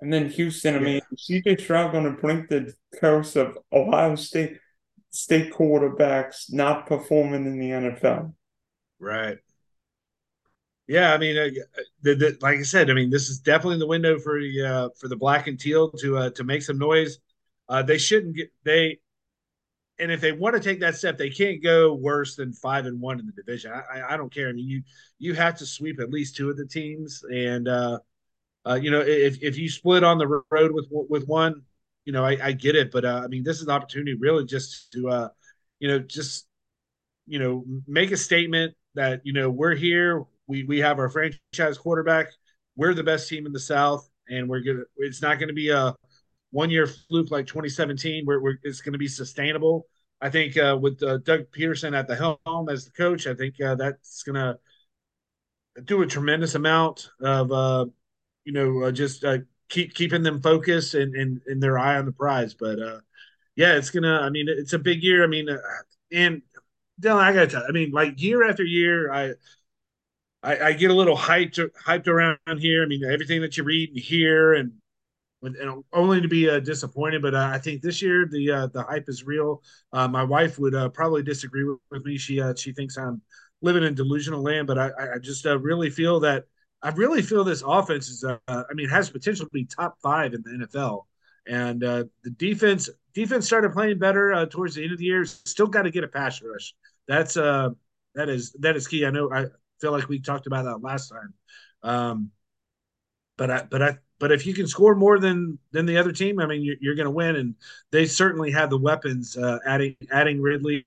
And 0.03 0.13
then 0.13 0.29
Houston. 0.29 0.77
I 0.77 0.79
mean, 0.81 1.01
CJ 1.17 1.63
Stroud 1.63 1.93
going 1.93 2.05
to 2.05 2.21
bring 2.21 2.47
the 2.51 2.75
curse 3.01 3.37
of 3.37 3.57
Ohio 3.73 4.15
State 4.17 4.59
state 5.11 5.51
quarterbacks 5.51 6.53
not 6.53 6.87
performing 6.87 7.47
in 7.47 7.59
the 7.59 7.71
NFL. 7.71 8.35
Right. 8.99 9.39
Yeah, 10.87 11.15
I 11.15 11.19
mean, 11.19 11.37
uh, 11.39 11.49
the, 12.03 12.15
the, 12.15 12.39
like 12.43 12.59
I 12.59 12.63
said, 12.63 12.91
I 12.91 12.95
mean, 12.95 13.09
this 13.11 13.31
is 13.31 13.39
definitely 13.39 13.79
the 13.79 13.87
window 13.87 14.19
for 14.19 14.39
the 14.41 14.63
uh, 14.63 14.89
for 15.01 15.09
the 15.09 15.17
black 15.17 15.47
and 15.47 15.59
teal 15.59 15.91
to 15.93 16.19
uh, 16.19 16.31
to 16.31 16.45
make 16.45 16.63
some 16.63 16.79
noise. 16.79 17.19
Uh, 17.69 17.83
they 17.83 17.97
shouldn't 17.97 18.37
get 18.37 18.53
they, 18.65 18.99
and 19.99 20.11
if 20.11 20.21
they 20.21 20.33
want 20.33 20.55
to 20.57 20.61
take 20.61 20.81
that 20.81 20.97
step, 20.97 21.17
they 21.19 21.31
can't 21.31 21.63
go 21.63 21.95
worse 21.95 22.37
than 22.37 22.53
five 22.53 22.87
and 22.87 23.01
one 23.01 23.21
in 23.21 23.27
the 23.27 23.33
division. 23.33 23.73
I, 23.73 24.01
I, 24.01 24.15
I 24.15 24.17
don't 24.17 24.33
care. 24.33 24.49
I 24.49 24.53
mean, 24.53 24.69
you 24.69 24.83
you 25.19 25.35
have 25.35 25.57
to 25.59 25.67
sweep 25.67 26.01
at 26.01 26.11
least 26.11 26.37
two 26.37 26.51
of 26.51 26.57
the 26.57 26.67
teams, 26.67 27.23
and 27.33 27.69
uh, 27.69 27.99
uh, 28.67 28.75
you 28.75 28.91
know, 28.91 29.01
if 29.01 29.43
if 29.43 29.59
you 29.59 29.69
split 29.71 30.05
on 30.05 30.19
the 30.19 30.29
road 30.51 30.73
with 30.73 30.87
with 30.91 31.27
one, 31.29 31.63
you 32.05 32.13
know, 32.13 32.25
I, 32.25 32.39
I 32.43 32.53
get 32.53 32.77
it, 32.77 32.93
but 32.93 33.05
uh, 33.05 33.23
I 33.25 33.29
mean, 33.29 33.45
this 33.45 33.59
is 33.59 33.65
an 33.65 33.71
opportunity 33.71 34.15
really 34.15 34.47
just 34.47 34.93
to, 34.93 35.09
uh, 35.11 35.29
you 35.81 35.89
know, 35.89 35.99
just, 36.01 36.47
you 37.27 37.39
know, 37.39 37.65
make 37.87 38.11
a 38.13 38.17
statement 38.17 38.75
that 38.95 39.23
you 39.25 39.33
know 39.33 39.51
we're 39.51 39.75
here. 39.75 40.25
We 40.47 40.65
we 40.65 40.79
have 40.81 40.99
our 40.99 41.09
franchise 41.09 41.79
quarterback. 41.79 42.29
We're 42.77 42.95
the 42.95 43.05
best 43.05 43.29
team 43.29 43.47
in 43.47 43.53
the 43.53 43.61
South, 43.61 44.09
and 44.29 44.49
we're 44.49 44.61
gonna. 44.61 44.85
It's 44.97 45.23
not 45.23 45.39
to 45.49 45.55
be 45.55 45.71
a 45.71 45.95
one 46.51 46.71
year 46.71 46.87
fluke 46.87 47.31
like 47.31 47.47
2017, 47.47 48.25
where 48.25 48.41
we're, 48.41 48.59
it's 48.63 48.81
to 48.93 48.99
be 48.99 49.09
sustainable. 49.09 49.87
I 50.21 50.31
think 50.31 50.57
uh, 50.57 50.79
with 50.81 51.03
uh, 51.03 51.19
Doug 51.19 51.47
Pederson 51.51 51.97
at 51.99 52.07
the 52.07 52.17
helm 52.17 52.69
as 52.69 52.85
the 52.85 52.93
coach, 52.93 53.27
I 53.27 53.35
think 53.35 53.61
uh, 53.61 53.75
that's 53.75 54.23
to 54.37 54.59
do 55.85 56.03
a 56.03 56.07
tremendous 56.07 56.55
amount 56.55 57.11
of, 57.21 57.51
uh, 57.51 57.87
you 58.45 58.53
know, 58.53 58.85
uh, 58.85 58.93
just 58.93 59.25
uh, 59.25 59.39
keep 59.69 59.95
keeping 59.95 60.23
them 60.23 60.41
focused 60.41 60.95
and, 60.95 61.15
and 61.15 61.41
and 61.47 61.63
their 61.63 61.79
eye 61.79 61.99
on 61.99 62.07
the 62.07 62.13
prize. 62.13 62.55
But 62.55 62.79
yeah, 63.57 63.77
it's 63.77 63.91
gonna. 63.91 64.21
I 64.21 64.31
mean, 64.31 64.47
it's 64.49 64.73
a 64.73 64.79
big 64.79 65.03
year. 65.03 65.25
I 65.25 65.27
mean, 65.27 65.49
and 66.13 66.43
Dylan, 67.01 67.23
I 67.23 67.33
gotta 67.33 67.47
tell. 67.49 67.63
You, 67.63 67.69
I 67.69 67.73
mean, 67.73 67.91
like 67.91 68.23
year 68.23 68.49
after 68.49 68.63
year, 68.63 69.13
I, 69.13 69.33
I 70.45 70.67
I 70.69 70.73
get 70.73 70.91
a 70.91 70.95
little 70.95 71.17
hyped 71.17 71.59
hyped 71.87 72.07
around 72.07 72.39
here. 72.59 72.83
I 72.83 72.87
mean, 72.87 73.05
everything 73.05 73.41
that 73.41 73.57
you 73.57 73.65
read 73.65 73.91
and 73.91 73.99
hear, 73.99 74.55
and 74.55 74.73
and 75.43 75.85
only 75.93 76.21
to 76.21 76.29
be 76.29 76.49
uh, 76.49 76.61
disappointed. 76.61 77.23
But 77.23 77.35
uh, 77.35 77.51
I 77.53 77.59
think 77.59 77.83
this 77.83 78.03
year 78.03 78.27
the 78.31 78.51
uh, 78.51 78.67
the 78.69 78.83
hype 78.83 79.09
is 79.09 79.25
real. 79.25 79.63
Uh, 79.93 80.07
my 80.09 80.23
wife 80.23 80.59
would 80.59 80.75
uh, 80.75 80.91
probably 80.91 81.23
disagree 81.23 81.65
with, 81.65 81.79
with 81.91 82.05
me. 82.05 82.19
She 82.19 82.41
uh, 82.41 82.55
she 82.55 82.73
thinks 82.73 82.97
I'm 82.97 83.23
living 83.63 83.83
in 83.83 83.95
delusional 83.95 84.43
land, 84.43 84.67
but 84.67 84.79
I, 84.79 84.91
I 85.15 85.19
just 85.19 85.45
really 85.45 85.91
feel 85.91 86.21
that 86.21 86.45
I 86.83 86.91
really 86.91 87.23
feel 87.23 87.45
this 87.45 87.63
offense 87.67 88.09
is, 88.09 88.25
I 88.47 88.63
mean, 88.75 88.91
has 88.91 89.09
potential 89.09 89.47
to 89.47 89.51
be 89.51 89.65
top 89.65 89.97
five 90.03 90.35
in 90.35 90.43
the 90.43 90.67
NFL. 90.67 91.05
And 91.47 91.81
the 91.81 92.11
defense 92.37 92.91
defense 93.15 93.47
started 93.47 93.73
playing 93.73 93.99
better 93.99 94.47
towards 94.47 94.75
the 94.75 94.83
end 94.83 94.93
of 94.93 94.99
the 94.99 95.05
year. 95.05 95.25
Still 95.25 95.67
got 95.67 95.83
to 95.83 95.91
get 95.91 96.05
a 96.05 96.09
pass 96.09 96.43
rush. 96.43 96.75
That's 97.09 97.37
uh 97.39 97.71
that 98.15 98.29
is 98.29 98.53
that 98.61 98.77
is 98.77 98.87
key. 98.87 99.07
I 99.07 99.11
know 99.11 99.33
I 99.33 99.47
feel 99.85 99.93
like 99.93 100.09
we 100.09 100.19
talked 100.19 100.47
about 100.47 100.65
that 100.65 100.79
last 100.79 101.11
time. 101.11 101.35
Um, 101.83 102.31
but 103.37 103.51
I 103.51 103.63
but 103.71 103.83
I 103.83 103.99
but 104.19 104.33
if 104.33 104.47
you 104.47 104.55
can 104.55 104.67
score 104.67 104.95
more 104.95 105.19
than 105.19 105.59
than 105.73 105.85
the 105.85 105.99
other 105.99 106.13
team, 106.13 106.41
I 106.41 106.47
mean, 106.47 106.63
you're, 106.63 106.77
you're 106.81 106.95
going 106.95 107.05
to 107.05 107.11
win. 107.11 107.37
And 107.37 107.55
they 107.93 108.07
certainly 108.07 108.51
have 108.53 108.71
the 108.71 108.79
weapons. 108.79 109.37
Uh, 109.37 109.59
adding 109.67 109.95
adding 110.11 110.41
Ridley, 110.41 110.87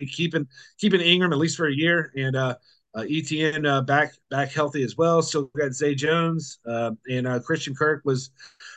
keeping 0.00 0.46
keeping 0.78 1.00
Engram 1.00 1.32
at 1.32 1.38
least 1.38 1.56
for 1.56 1.68
a 1.68 1.74
year, 1.74 2.12
and 2.16 2.36
uh, 2.36 2.56
uh, 2.94 3.00
ETN 3.02 3.66
uh, 3.66 3.80
back 3.80 4.12
back 4.28 4.52
healthy 4.52 4.82
as 4.82 4.94
well. 4.98 5.22
Still 5.22 5.50
got 5.56 5.72
Zay 5.72 5.94
Jones 5.94 6.58
uh, 6.68 6.90
and 7.08 7.26
uh, 7.26 7.40
Christian 7.40 7.74
Kirk 7.74 8.02
was 8.04 8.30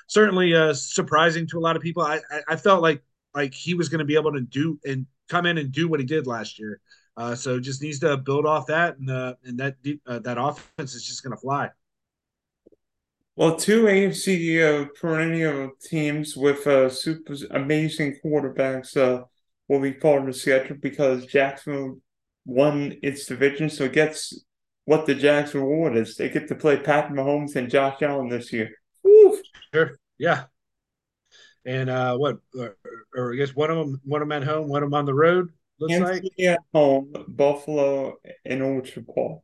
certainly 0.07 0.55
uh, 0.55 0.73
surprising 0.73 1.45
to 1.47 1.59
a 1.59 1.61
lot 1.61 1.75
of 1.75 1.81
people. 1.81 2.03
I, 2.03 2.21
I, 2.31 2.41
I 2.49 2.55
felt 2.55 2.81
like 2.81 3.03
like 3.35 3.53
he 3.53 3.73
was 3.73 3.89
going 3.89 3.99
to 3.99 4.05
be 4.05 4.15
able 4.15 4.31
to 4.31 4.41
do 4.41 4.79
and 4.85 5.05
come 5.27 5.45
in 5.45 5.57
and 5.57 5.73
do 5.73 5.89
what 5.89 5.99
he 5.99 6.05
did 6.05 6.25
last 6.25 6.57
year. 6.57 6.79
Uh, 7.17 7.33
so 7.33 7.59
just 7.59 7.81
needs 7.81 7.99
to 7.99 8.15
build 8.15 8.45
off 8.45 8.67
that, 8.67 8.97
and 8.99 9.09
and 9.43 9.59
that 9.59 9.75
that 10.05 10.37
offense 10.39 10.93
is 10.93 11.03
just 11.03 11.23
going 11.23 11.35
to 11.35 11.41
fly. 11.41 11.69
Well, 13.35 13.55
two 13.55 13.83
AFC 13.83 14.93
perennial 14.95 15.71
teams 15.83 16.37
with 16.37 16.61
super 16.93 17.35
amazing 17.51 18.17
quarterbacks 18.23 18.95
will 19.67 19.79
be 19.79 19.93
part 19.93 20.21
of 20.21 20.27
the 20.27 20.33
schedule 20.33 20.77
because 20.79 21.25
Jacksonville 21.25 21.99
won 22.45 22.95
its 23.03 23.25
division, 23.25 23.69
so 23.69 23.85
it 23.85 23.93
gets 23.93 24.45
what 24.85 25.05
the 25.05 25.13
Jags 25.13 25.53
reward 25.53 25.97
is. 25.97 26.15
They 26.15 26.29
get 26.29 26.47
to 26.47 26.55
play 26.55 26.77
Pat 26.77 27.09
Mahomes 27.09 27.55
and 27.55 27.69
Josh 27.69 28.01
Allen 28.01 28.29
this 28.29 28.53
year. 28.53 28.69
Woo! 29.03 29.37
Sure, 29.73 29.99
yeah. 30.17 30.45
And 31.65 31.89
uh, 31.89 32.15
what, 32.15 32.37
or, 32.57 32.77
or, 33.13 33.33
I 33.33 33.35
guess 33.35 33.53
one 33.53 33.69
of 33.69 33.77
them, 33.77 34.01
one 34.05 34.21
of 34.21 34.29
them 34.29 34.41
at 34.41 34.47
home, 34.47 34.69
one 34.69 34.83
of 34.83 34.89
them 34.89 34.97
on 34.97 35.05
the 35.05 35.13
road. 35.13 35.49
Looks 35.79 35.93
Kansas 35.93 36.21
like 36.23 36.47
at 36.47 36.59
home, 36.73 37.13
Buffalo 37.27 38.15
and 38.45 38.63
Orchard 38.63 39.07
Park. 39.13 39.41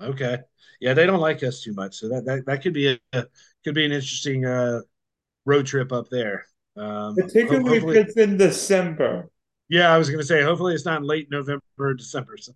Okay, 0.00 0.38
yeah, 0.80 0.94
they 0.94 1.06
don't 1.06 1.20
like 1.20 1.42
us 1.42 1.62
too 1.62 1.74
much, 1.74 1.96
so 1.96 2.08
that 2.08 2.24
that, 2.24 2.46
that 2.46 2.62
could 2.62 2.72
be 2.72 2.98
a 3.12 3.26
could 3.64 3.74
be 3.74 3.84
an 3.84 3.92
interesting 3.92 4.44
uh, 4.44 4.80
road 5.44 5.66
trip 5.66 5.92
up 5.92 6.08
there. 6.10 6.46
Um, 6.76 7.14
Particularly 7.16 7.78
if 7.78 8.08
it's 8.08 8.16
in 8.16 8.36
December. 8.36 9.30
Yeah, 9.68 9.92
I 9.92 9.98
was 9.98 10.08
going 10.08 10.20
to 10.20 10.26
say, 10.26 10.42
hopefully 10.42 10.74
it's 10.74 10.84
not 10.84 11.02
late 11.02 11.28
November 11.30 11.64
or 11.78 11.94
December. 11.94 12.36
So, 12.36 12.52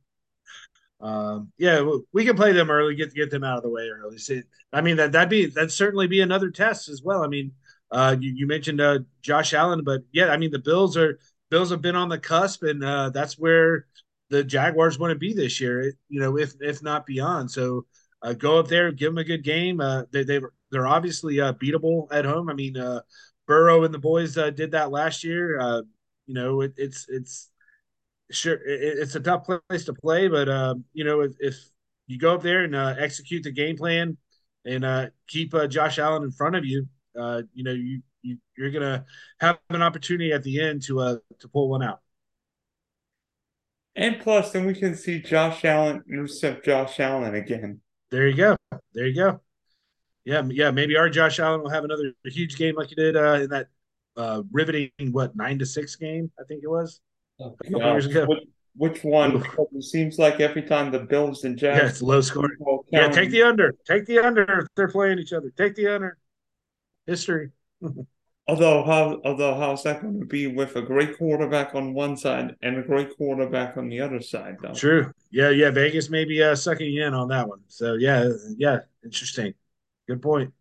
um, 1.01 1.51
yeah, 1.59 1.85
we 2.13 2.25
can 2.25 2.37
play 2.37 2.53
them 2.53 2.71
early, 2.71 2.95
get 2.95 3.15
get 3.15 3.31
them 3.31 3.45
out 3.45 3.57
of 3.57 3.63
the 3.63 3.71
way 3.71 3.89
early. 3.89 4.19
See, 4.19 4.43
I 4.73 4.81
mean 4.81 4.97
that 4.97 5.13
that'd 5.13 5.31
be 5.31 5.47
that'd 5.47 5.73
certainly 5.73 6.07
be 6.07 6.21
another 6.21 6.51
test 6.51 6.89
as 6.89 7.03
well. 7.03 7.25
I 7.25 7.29
mean, 7.29 7.53
uh, 7.91 8.17
you, 8.21 8.33
you 8.35 8.47
mentioned 8.47 8.81
uh, 8.81 9.01
Josh 9.23 9.55
Allen, 9.55 9.83
but 9.85 10.03
yeah, 10.13 10.29
I 10.29 10.37
mean 10.37 10.51
the 10.51 10.59
Bills 10.59 10.97
are 10.97 11.19
Bills 11.51 11.71
have 11.71 11.83
been 11.83 11.97
on 11.97 12.09
the 12.09 12.19
cusp, 12.19 12.63
and 12.63 12.83
uh, 12.85 13.11
that's 13.11 13.39
where 13.39 13.87
the 14.31 14.45
Jaguars 14.45 14.99
want 14.99 15.11
to 15.11 15.19
be 15.19 15.35
this 15.35 15.61
year. 15.61 15.93
You 16.09 16.21
know, 16.21 16.39
if 16.39 16.55
if 16.61 16.83
not 16.83 17.07
beyond. 17.07 17.51
So 17.51 17.87
uh, 18.23 18.33
go 18.35 18.59
up 18.59 18.69
there, 18.69 18.93
give 18.93 19.13
them 19.13 19.19
a 19.19 19.25
good 19.25 19.43
game. 19.43 19.81
Uh, 19.81 20.05
they 20.13 20.23
they 20.23 20.41
they're 20.71 20.87
obviously 20.87 21.41
uh, 21.41 21.53
beatable 21.55 22.07
at 22.13 22.25
home. 22.25 22.49
I 22.49 22.55
mean, 22.55 22.77
uh, 22.77 23.01
Burrow 23.47 23.85
and 23.85 23.93
the 23.93 23.99
boys 23.99 24.39
uh, 24.39 24.51
did 24.51 24.71
that 24.73 24.91
last 24.91 25.25
year. 25.25 25.59
You 26.27 26.35
know, 26.35 26.61
it, 26.61 26.75
it's 26.77 27.07
it's 27.09 27.51
sure 28.31 28.55
it, 28.55 28.99
it's 28.99 29.17
a 29.17 29.21
tough 29.21 29.45
place 29.45 29.85
to 29.87 29.95
play, 29.95 30.29
but 30.29 30.49
um, 30.49 30.85
you 30.93 31.05
know, 31.05 31.23
if, 31.23 31.33
if 31.41 31.57
you 32.07 32.19
go 32.19 32.35
up 32.35 32.43
there 32.43 32.63
and 32.63 32.75
execute 32.77 33.43
the 33.43 33.51
game 33.51 33.77
plan 33.77 34.17
and 34.65 35.11
keep 35.27 35.53
Josh 35.69 35.99
Allen 35.99 36.23
in 36.23 36.31
front 36.31 36.55
of 36.55 36.65
you, 36.65 36.87
you 37.17 37.65
know, 37.65 37.73
you, 37.73 38.03
you 38.23 38.39
you're 38.57 38.71
gonna 38.71 39.05
have 39.41 39.59
an 39.71 39.83
opportunity 39.83 40.33
at 40.33 40.43
the 40.43 40.61
end 40.61 40.83
to 40.83 41.01
uh 41.01 41.17
to 41.41 41.49
pull 41.49 41.69
one 41.69 41.83
out. 41.83 42.01
And 43.97 44.21
plus, 44.21 44.53
then 44.53 44.67
we 44.67 44.75
can 44.75 44.95
see 44.95 45.21
Josh 45.21 45.65
Allen 45.65 46.03
intercept 46.09 46.65
Josh 46.65 47.01
Allen 47.01 47.35
again. 47.35 47.81
There 48.11 48.29
you 48.29 48.37
go. 48.37 48.57
There 48.95 49.07
you 49.07 49.15
go. 49.15 49.41
Yeah, 50.25 50.43
yeah. 50.49 50.71
Maybe 50.71 50.97
our 50.97 51.09
Josh 51.09 51.41
Allen 51.41 51.63
will 51.63 51.71
have 51.71 51.85
another 51.85 52.13
huge 52.25 52.57
game 52.57 52.77
like 52.77 52.89
he 52.89 52.95
did 52.95 53.17
uh, 53.17 53.35
in 53.35 53.51
that 53.51 53.69
uh, 54.17 54.43
riveting 54.53 54.91
what 55.11 55.35
nine 55.35 55.59
to 55.59 55.67
six 55.67 55.97
game 55.97 56.31
I 56.39 56.45
think 56.45 56.63
it 56.63 56.69
was 56.69 57.01
oh, 57.41 57.55
years 57.75 58.07
ago. 58.07 58.27
Which, 58.27 58.45
which 58.77 59.05
one? 59.05 59.43
it 59.73 59.85
seems 59.85 60.19
like 60.19 60.41
every 60.41 60.63
time 60.63 60.91
the 60.91 61.01
Bills 61.01 61.45
and 61.45 61.59
Jags. 61.59 61.79
Yeah, 61.83 61.89
it's 61.89 62.03
low 62.03 62.21
scoring. 62.21 62.57
Yeah, 62.93 63.09
take 63.09 63.31
the 63.31 63.43
under. 63.43 63.75
Take 63.87 64.07
the 64.07 64.21
under. 64.21 64.61
If 64.61 64.67
they're 64.77 64.89
playing 64.89 65.19
each 65.19 65.33
other. 65.33 65.53
Take 65.57 65.75
the 65.75 65.89
under. 65.89 66.17
History. 67.07 67.51
Although 68.51 68.83
how 68.83 69.21
although 69.25 69.55
how's 69.55 69.85
that 69.85 70.03
going 70.03 70.19
to 70.19 70.27
be 70.27 70.49
with 70.49 70.75
a 70.75 70.83
great 70.83 71.17
quarterback 71.17 71.75
on 71.77 71.95
one 71.95 72.17
side 72.17 72.57
and 72.63 72.79
a 72.79 72.83
great 72.83 73.17
quarterback 73.17 73.77
on 73.77 73.89
the 73.89 74.01
other 74.01 74.21
side, 74.21 74.57
though? 74.61 74.75
True. 74.75 75.13
Yeah, 75.31 75.51
yeah. 75.51 75.71
Vegas 75.71 76.11
may 76.11 76.25
be 76.25 76.43
uh, 76.43 76.57
sucking 76.57 76.97
in 76.97 77.15
on 77.15 77.29
that 77.29 77.47
one. 77.47 77.61
So 77.69 77.95
yeah, 77.95 78.29
yeah. 78.57 78.81
Interesting. 79.05 79.55
Good 80.09 80.21
point. 80.21 80.53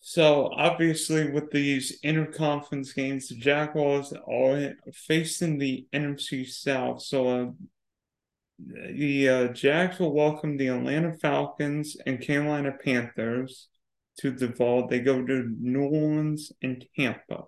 So 0.00 0.52
obviously, 0.54 1.30
with 1.30 1.50
these 1.50 1.98
interconference 2.02 2.94
games, 2.94 3.28
the 3.28 3.36
Jaguars 3.36 4.12
are 4.12 4.74
facing 4.92 5.58
the 5.58 5.86
NFC 5.94 6.46
South. 6.46 7.00
So 7.00 7.28
uh, 7.28 7.46
the 8.58 9.28
uh, 9.28 9.48
Jags 9.48 9.98
will 9.98 10.12
welcome 10.12 10.58
the 10.58 10.68
Atlanta 10.68 11.14
Falcons 11.14 11.96
and 12.06 12.20
Carolina 12.20 12.72
Panthers 12.84 13.68
to 14.18 14.32
vault. 14.48 14.90
They 14.90 15.00
go 15.00 15.24
to 15.24 15.56
New 15.60 15.82
Orleans 15.82 16.52
and 16.62 16.84
Tampa. 16.96 17.44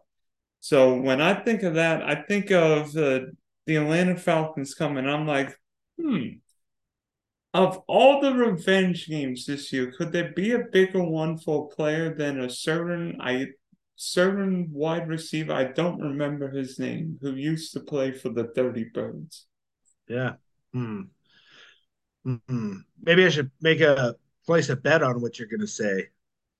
So 0.60 1.00
when 1.00 1.20
I 1.20 1.34
think 1.34 1.62
of 1.62 1.74
that, 1.74 2.02
I 2.02 2.22
think 2.22 2.50
of 2.50 2.96
uh, 2.96 3.20
the 3.66 3.76
Atlanta 3.76 4.16
Falcons 4.16 4.74
coming. 4.74 5.06
I'm 5.06 5.26
like, 5.26 5.56
hmm. 6.00 6.26
Of 7.54 7.78
all 7.88 8.20
the 8.20 8.34
revenge 8.34 9.08
games 9.08 9.46
this 9.46 9.72
year, 9.72 9.90
could 9.90 10.12
there 10.12 10.32
be 10.32 10.52
a 10.52 10.58
bigger 10.70 11.02
one 11.02 11.38
for 11.38 11.64
a 11.64 11.74
player 11.74 12.14
than 12.14 12.40
a 12.40 12.50
certain 12.50 13.18
I 13.20 13.46
certain 13.96 14.68
wide 14.70 15.08
receiver? 15.08 15.54
I 15.54 15.64
don't 15.64 16.00
remember 16.00 16.50
his 16.50 16.78
name, 16.78 17.18
who 17.22 17.34
used 17.34 17.72
to 17.72 17.80
play 17.80 18.12
for 18.12 18.28
the 18.28 18.50
Dirty 18.54 18.84
Birds. 18.92 19.46
Yeah. 20.08 20.34
Hmm. 20.74 21.02
Hmm. 22.24 22.74
Maybe 23.02 23.24
I 23.24 23.30
should 23.30 23.50
make 23.62 23.80
a 23.80 24.14
place 24.44 24.68
a 24.68 24.76
bet 24.76 25.02
on 25.02 25.20
what 25.22 25.38
you're 25.38 25.48
going 25.48 25.60
to 25.60 25.66
say. 25.66 26.08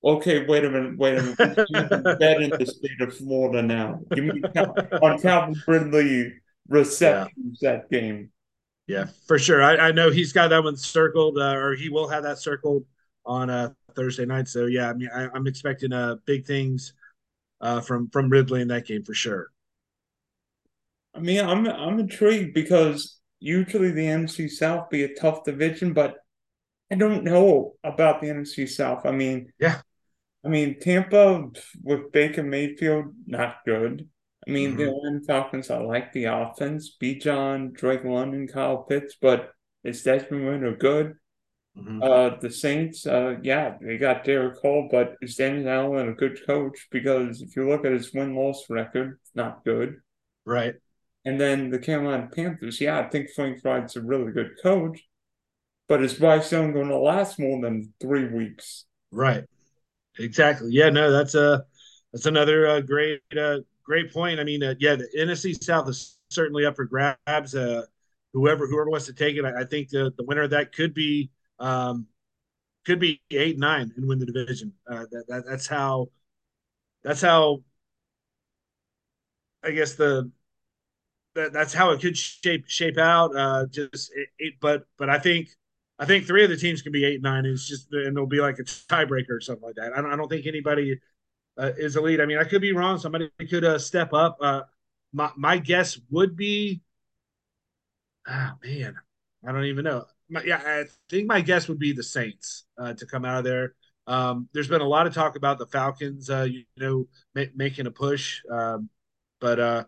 Okay, 0.05 0.47
wait 0.47 0.65
a 0.65 0.71
minute, 0.71 0.97
wait 0.97 1.19
a 1.19 1.23
minute. 1.23 2.19
bet 2.21 2.41
in 2.41 2.51
the 2.51 2.67
state 2.67 3.01
of 3.01 3.17
Florida 3.17 3.63
now. 3.63 4.01
You 4.15 4.23
mean 4.23 4.45
on 5.03 5.21
Calvin 5.21 5.61
Ridley 5.67 6.35
receptions 6.69 7.59
yeah. 7.61 7.73
that 7.73 7.91
game? 7.91 8.31
Yeah, 8.87 9.07
for 9.27 9.39
sure. 9.39 9.63
I, 9.63 9.89
I 9.89 9.93
know 9.93 10.11
he's 10.11 10.33
got 10.33 10.49
that 10.49 10.63
one 10.63 10.77
circled, 10.77 11.39
uh, 11.39 11.55
or 11.55 11.75
he 11.75 11.89
will 11.89 12.09
have 12.09 12.23
that 12.23 12.39
circled 12.39 12.85
on 13.27 13.51
uh, 13.51 13.71
Thursday 13.95 14.25
night. 14.25 14.49
So 14.49 14.67
yeah, 14.67 14.89
I 14.89 14.95
mean, 14.95 15.11
I, 15.15 15.25
am 15.37 15.47
expecting 15.47 15.93
uh, 15.93 16.17
big 16.25 16.47
things 16.47 16.95
uh, 17.61 17.81
from 17.81 18.09
from 18.11 18.31
Ridley 18.31 18.63
in 18.63 18.69
that 18.69 18.87
game 18.87 19.03
for 19.03 19.15
sure. 19.15 19.51
I 21.15 21.21
mean, 21.21 21.45
I'm 21.45 21.67
I'm 21.67 21.99
intrigued 21.99 22.55
because 22.55 23.19
usually 23.41 23.91
the 23.91 24.07
NFC 24.07 24.49
South 24.49 24.91
be 24.91 25.03
a 25.03 25.15
tough 25.15 25.45
division, 25.45 25.93
but 25.93 26.17
I 26.91 26.95
don't 26.95 27.25
know 27.25 27.75
about 27.85 28.21
the 28.21 28.29
NFC 28.29 28.69
South. 28.69 29.05
I 29.05 29.11
mean, 29.11 29.53
yeah, 29.59 29.81
I 30.45 30.49
mean, 30.49 30.79
Tampa 30.81 31.49
with 31.83 32.13
Baker 32.13 32.43
Mayfield, 32.43 33.15
not 33.27 33.57
good. 33.67 34.09
I 34.47 34.51
mean, 34.51 34.71
mm-hmm. 34.71 34.79
the 34.79 34.89
Atlanta 34.89 35.21
Falcons, 35.27 35.71
I 35.71 35.79
like 35.79 36.13
the 36.13 36.25
offense. 36.25 36.97
Bijan, 37.01 37.75
Drake 37.75 38.05
London, 38.05 38.47
Kyle 38.49 38.79
Pitts, 38.79 39.17
but 39.21 39.51
is 39.85 40.03
Desmond 40.03 40.47
Ridder 40.47 40.77
good? 40.77 41.15
Mm-hmm. 41.77 42.03
Uh, 42.03 42.31
the 42.41 42.51
Saints, 42.51 43.07
uh, 43.07 43.37
yeah, 43.43 43.77
they 43.81 43.99
got 43.99 44.25
Derek 44.25 44.59
Hall, 44.59 44.89
but 44.91 45.17
is 45.21 45.37
Dennis 45.37 45.67
Allen 45.67 46.09
a 46.09 46.15
good 46.15 46.45
coach? 46.47 46.89
Because 46.91 47.43
if 47.43 47.55
you 47.57 47.69
look 47.69 47.85
at 47.85 47.93
his 47.93 48.13
win 48.13 48.35
loss 48.35 48.65
record, 48.71 49.21
not 49.35 49.65
good. 49.65 49.97
Right. 50.45 50.75
And 51.25 51.41
then 51.41 51.71
the 51.71 51.79
Carolina 51.79 52.29
Panthers, 52.35 52.81
yeah, 52.81 52.99
I 52.99 53.09
think 53.09 53.31
Frank 53.31 53.61
Reich's 53.63 53.97
a 53.97 54.03
really 54.03 54.33
good 54.33 54.53
coach, 54.63 55.01
but 55.89 56.03
is 56.03 56.15
Bryce 56.15 56.51
Young 56.51 56.73
going 56.73 56.89
to 56.89 56.99
last 56.99 57.39
more 57.39 57.61
than 57.61 57.93
three 58.01 58.27
weeks? 58.27 58.87
Right. 59.13 59.45
Exactly. 60.19 60.71
Yeah. 60.73 60.91
No, 60.91 61.11
that's 61.13 61.35
a 61.35 61.41
uh, 61.53 61.61
that's 62.13 62.27
another 62.27 62.67
uh, 62.67 62.81
great 62.81 63.21
uh, 63.39 63.59
great 63.85 64.13
point. 64.13 64.41
I 64.41 64.45
mean, 64.45 64.63
uh, 64.63 64.75
yeah, 64.79 64.97
the 64.97 65.09
NFC 65.17 65.53
South 65.53 65.89
is 65.89 66.19
certainly 66.31 66.65
up 66.67 66.77
for 66.77 66.85
grabs. 66.87 67.55
Uh, 67.55 67.85
whoever 68.33 68.67
whoever 68.67 68.91
wants 68.91 69.07
to 69.07 69.13
take 69.13 69.37
it, 69.37 69.45
I, 69.45 69.61
I 69.61 69.65
think 69.65 69.91
the, 69.91 70.13
the 70.17 70.25
winner 70.25 70.43
of 70.43 70.51
that 70.51 70.73
could 70.73 70.95
be 70.95 71.31
um, 71.59 72.07
could 72.87 73.01
be 73.01 73.23
eight 73.33 73.59
nine 73.59 73.93
and 73.97 74.09
win 74.09 74.19
the 74.21 74.27
division. 74.27 74.73
Uh, 74.91 75.07
that, 75.13 75.25
that 75.29 75.45
that's 75.47 75.67
how 75.69 76.09
that's 77.05 77.23
how 77.23 77.63
I 79.63 79.71
guess 79.73 79.95
the 79.95 80.31
that, 81.35 81.53
that's 81.53 81.73
how 81.75 81.91
it 81.91 82.01
could 82.01 82.17
shape 82.17 82.65
shape 82.69 82.99
out. 82.99 83.35
Uh, 83.37 83.67
just 83.71 84.11
it, 84.15 84.29
it, 84.39 84.55
but 84.61 84.85
but 84.97 85.09
I 85.09 85.19
think 85.19 85.49
I 85.99 86.05
think 86.05 86.27
three 86.27 86.45
of 86.45 86.51
the 86.51 86.57
teams 86.57 86.83
can 86.83 86.93
be 86.93 87.05
eight 87.05 87.23
nine. 87.23 87.45
It's 87.45 87.67
just 87.67 87.93
and 87.93 88.07
it'll 88.07 88.27
be 88.27 88.41
like 88.41 88.59
a 88.59 88.65
tiebreaker 88.65 89.31
or 89.31 89.41
something 89.41 89.65
like 89.65 89.77
that. 89.77 89.93
I 89.97 90.01
don't 90.01 90.13
I 90.13 90.17
don't 90.17 90.29
think 90.29 90.47
anybody 90.47 91.01
uh, 91.59 91.73
is 91.77 91.97
elite. 91.97 92.21
I 92.21 92.27
mean, 92.27 92.39
I 92.39 92.45
could 92.45 92.63
be 92.63 92.73
wrong. 92.73 92.99
Somebody 92.99 93.31
could 93.49 93.65
uh, 93.65 93.79
step 93.79 94.13
up. 94.13 94.39
Uh, 94.41 94.63
my 95.13 95.31
my 95.37 95.59
guess 95.59 95.99
would 96.11 96.37
be, 96.37 96.83
oh 98.29 98.51
man, 98.63 98.95
I 99.47 99.53
don't 99.53 99.65
even 99.65 99.85
know. 99.85 100.05
My, 100.31 100.43
yeah, 100.43 100.61
I 100.65 100.85
think 101.09 101.27
my 101.27 101.41
guess 101.41 101.69
would 101.69 101.79
be 101.79 101.93
the 101.93 102.03
Saints 102.03 102.65
uh, 102.79 102.93
to 102.95 103.07
come 103.07 103.25
out 103.25 103.39
of 103.39 103.45
there. 103.45 103.75
Um, 104.07 104.49
there's 104.53 104.69
been 104.69 104.81
a 104.81 104.89
lot 104.89 105.07
of 105.07 105.15
talk 105.15 105.37
about 105.37 105.59
the 105.59 105.67
Falcons, 105.67 106.31
uh, 106.31 106.47
you 106.49 106.65
know, 106.77 107.09
ma- 107.35 107.51
making 107.55 107.87
a 107.87 107.91
push, 107.91 108.41
um, 108.51 108.89
but 109.41 109.59
uh, 109.59 109.85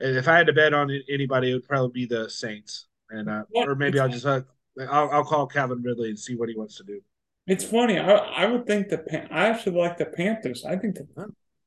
if 0.00 0.28
I 0.28 0.36
had 0.36 0.46
to 0.48 0.52
bet 0.52 0.74
on 0.74 0.90
anybody, 1.08 1.50
it 1.50 1.54
would 1.54 1.68
probably 1.68 1.92
be 1.92 2.06
the 2.06 2.28
Saints, 2.28 2.86
and 3.10 3.28
uh, 3.30 3.44
or 3.54 3.74
maybe 3.74 3.98
I'll 3.98 4.08
just 4.08 4.26
uh, 4.26 4.42
I'll, 4.80 5.10
I'll 5.10 5.24
call 5.24 5.46
Calvin 5.46 5.82
Ridley 5.82 6.10
and 6.10 6.18
see 6.18 6.36
what 6.36 6.48
he 6.48 6.56
wants 6.56 6.76
to 6.78 6.84
do. 6.84 7.00
It's 7.46 7.64
funny. 7.64 7.98
I 7.98 8.12
I 8.12 8.46
would 8.46 8.66
think 8.66 8.88
the 8.88 8.98
Pan- 8.98 9.28
I 9.30 9.46
actually 9.46 9.78
like 9.78 9.98
the 9.98 10.06
Panthers. 10.06 10.64
I 10.64 10.76
think 10.76 10.96
the 10.96 11.06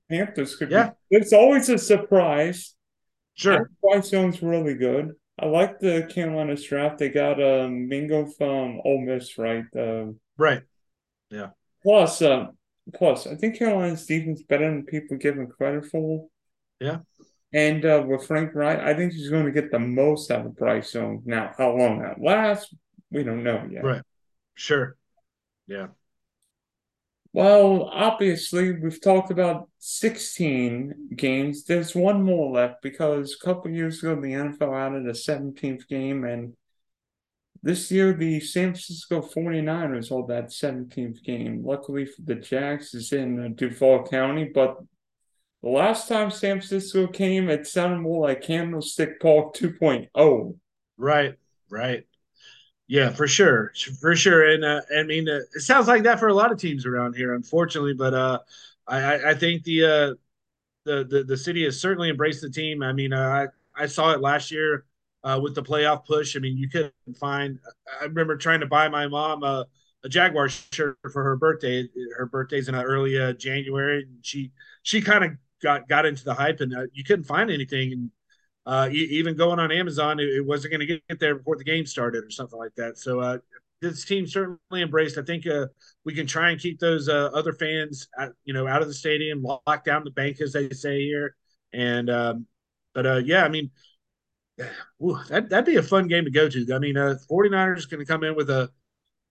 Panthers 0.09 0.55
could 0.55 0.71
yeah. 0.71 0.91
be. 1.09 1.17
It's 1.17 1.33
always 1.33 1.69
a 1.69 1.77
surprise. 1.77 2.75
Sure. 3.35 3.71
Bryce 3.81 4.11
Young's 4.11 4.41
really 4.41 4.73
good. 4.73 5.13
I 5.39 5.45
like 5.45 5.79
the 5.79 6.05
Carolina 6.13 6.55
draft. 6.57 6.97
They 6.97 7.07
got 7.07 7.41
um, 7.41 7.87
Mingo 7.87 8.25
from 8.25 8.81
Ole 8.83 9.01
Miss, 9.01 9.37
right? 9.37 9.63
Uh, 9.73 10.07
right. 10.37 10.63
Yeah. 11.29 11.51
Plus, 11.81 12.21
uh, 12.21 12.47
plus, 12.93 13.25
I 13.25 13.35
think 13.35 13.57
Carolina's 13.57 14.05
defense 14.05 14.43
better 14.43 14.69
than 14.69 14.85
people 14.85 15.15
give 15.15 15.37
him 15.37 15.47
credit 15.47 15.85
for. 15.85 16.27
Yeah. 16.81 16.97
And 17.53 17.85
uh, 17.85 18.03
with 18.05 18.27
Frank 18.27 18.53
Reich, 18.53 18.79
I 18.79 18.93
think 18.93 19.13
he's 19.13 19.29
going 19.29 19.45
to 19.45 19.51
get 19.51 19.71
the 19.71 19.79
most 19.79 20.29
out 20.29 20.45
of 20.45 20.57
Bryce 20.57 20.93
Young. 20.93 21.21
Now, 21.25 21.53
how 21.57 21.75
long 21.75 22.01
that 22.01 22.21
lasts, 22.21 22.73
we 23.11 23.23
don't 23.23 23.43
know 23.43 23.67
yet. 23.69 23.83
Right. 23.83 24.01
Sure. 24.55 24.95
Yeah. 25.67 25.87
Well, 27.31 27.89
obviously, 27.93 28.71
we've 28.71 29.01
talked 29.01 29.29
about 29.29 29.69
16 29.77 31.09
games. 31.15 31.63
There's 31.63 31.93
one 31.93 32.23
more 32.23 32.51
left 32.51 32.81
because 32.81 33.35
a 33.39 33.45
couple 33.45 33.69
years 33.69 33.99
ago, 33.99 34.15
the 34.15 34.33
NFL 34.33 34.75
added 34.75 35.07
a 35.07 35.13
17th 35.13 35.87
game, 35.87 36.23
and 36.23 36.53
this 37.61 37.91
year, 37.91 38.13
the 38.13 38.39
San 38.39 38.69
Francisco 38.69 39.21
49ers 39.21 40.09
hold 40.09 40.29
that 40.29 40.47
17th 40.47 41.23
game. 41.23 41.63
Luckily 41.63 42.05
for 42.05 42.21
the 42.23 42.35
Jags, 42.35 42.95
is 42.95 43.13
in 43.13 43.39
uh, 43.39 43.49
Duval 43.53 44.07
County, 44.07 44.45
but 44.45 44.77
the 45.61 45.69
last 45.69 46.07
time 46.07 46.31
San 46.31 46.61
Francisco 46.61 47.05
came, 47.05 47.49
it 47.49 47.67
sounded 47.67 47.99
more 47.99 48.27
like 48.27 48.41
Candlestick 48.41 49.19
Park 49.19 49.53
2.0. 49.55 50.55
Right, 50.97 51.35
right. 51.69 52.05
Yeah, 52.89 53.11
for 53.11 53.27
sure, 53.27 53.71
for 54.01 54.15
sure, 54.15 54.49
and 54.49 54.65
uh, 54.65 54.81
I 54.97 55.03
mean, 55.03 55.29
uh, 55.29 55.41
it 55.55 55.61
sounds 55.61 55.87
like 55.87 56.03
that 56.03 56.19
for 56.19 56.27
a 56.27 56.33
lot 56.33 56.51
of 56.51 56.57
teams 56.57 56.87
around 56.87 57.15
here, 57.15 57.35
unfortunately. 57.35 57.93
But 57.93 58.15
uh, 58.15 58.39
I, 58.87 59.29
I 59.31 59.33
think 59.35 59.63
the, 59.63 59.85
uh, 59.85 60.15
the 60.85 61.05
the 61.05 61.23
the 61.25 61.37
city 61.37 61.65
has 61.65 61.79
certainly 61.81 62.09
embraced 62.09 62.41
the 62.41 62.49
team. 62.49 62.83
I 62.83 62.93
mean, 62.93 63.13
uh, 63.13 63.49
I 63.77 63.83
I 63.83 63.87
saw 63.87 64.13
it 64.13 64.21
last 64.21 64.51
year 64.51 64.85
uh, 65.23 65.39
with 65.41 65.55
the 65.55 65.63
playoff 65.63 66.05
push. 66.05 66.35
I 66.35 66.39
mean, 66.39 66.57
you 66.57 66.69
couldn't 66.69 66.93
find. 67.19 67.59
I 68.01 68.05
remember 68.05 68.37
trying 68.37 68.61
to 68.61 68.67
buy 68.67 68.89
my 68.89 69.07
mom 69.07 69.43
a, 69.43 69.67
a 70.03 70.09
Jaguar 70.09 70.49
shirt 70.49 70.97
for 71.13 71.23
her 71.23 71.37
birthday. 71.37 71.87
Her 72.17 72.27
birthday's 72.27 72.69
in 72.69 72.75
early 72.75 73.19
uh, 73.19 73.33
January, 73.33 74.03
and 74.03 74.17
she 74.25 74.51
she 74.83 75.01
kind 75.01 75.25
of 75.25 75.31
got 75.63 75.87
got 75.89 76.05
into 76.05 76.25
the 76.25 76.33
hype, 76.35 76.61
and 76.61 76.75
uh, 76.75 76.83
you 76.93 77.03
couldn't 77.03 77.25
find 77.25 77.51
anything. 77.51 77.93
And 77.93 78.11
uh, 78.65 78.89
even 78.91 79.35
going 79.35 79.59
on 79.59 79.71
Amazon, 79.71 80.19
it, 80.19 80.45
wasn't 80.45 80.71
going 80.71 80.85
to 80.85 81.01
get 81.07 81.19
there 81.19 81.35
before 81.35 81.55
the 81.55 81.63
game 81.63 81.85
started 81.85 82.23
or 82.23 82.29
something 82.29 82.59
like 82.59 82.75
that. 82.75 82.97
So 82.97 83.19
uh, 83.19 83.37
this 83.81 84.05
team 84.05 84.27
certainly 84.27 84.81
embraced. 84.81 85.17
I 85.17 85.23
think 85.23 85.47
uh, 85.47 85.67
we 86.05 86.13
can 86.13 86.27
try 86.27 86.51
and 86.51 86.59
keep 86.59 86.79
those 86.79 87.09
uh, 87.09 87.29
other 87.33 87.53
fans, 87.53 88.07
you 88.43 88.53
know, 88.53 88.67
out 88.67 88.81
of 88.81 88.87
the 88.87 88.93
stadium, 88.93 89.41
lock 89.41 89.85
down 89.85 90.03
the 90.03 90.11
bank, 90.11 90.41
as 90.41 90.53
they 90.53 90.69
say 90.69 91.01
here. 91.01 91.35
And 91.73 92.09
um, 92.09 92.45
but 92.93 93.05
uh, 93.05 93.21
yeah, 93.23 93.43
I 93.43 93.49
mean, 93.49 93.71
ooh, 95.03 95.17
that 95.29 95.49
that'd 95.49 95.65
be 95.65 95.77
a 95.77 95.83
fun 95.83 96.07
game 96.07 96.25
to 96.25 96.31
go 96.31 96.49
to. 96.49 96.67
I 96.73 96.79
mean, 96.79 96.97
uh, 96.97 97.15
49ers 97.29 97.89
going 97.89 97.99
to 97.99 98.05
come 98.05 98.23
in 98.23 98.35
with 98.35 98.49
a 98.49 98.69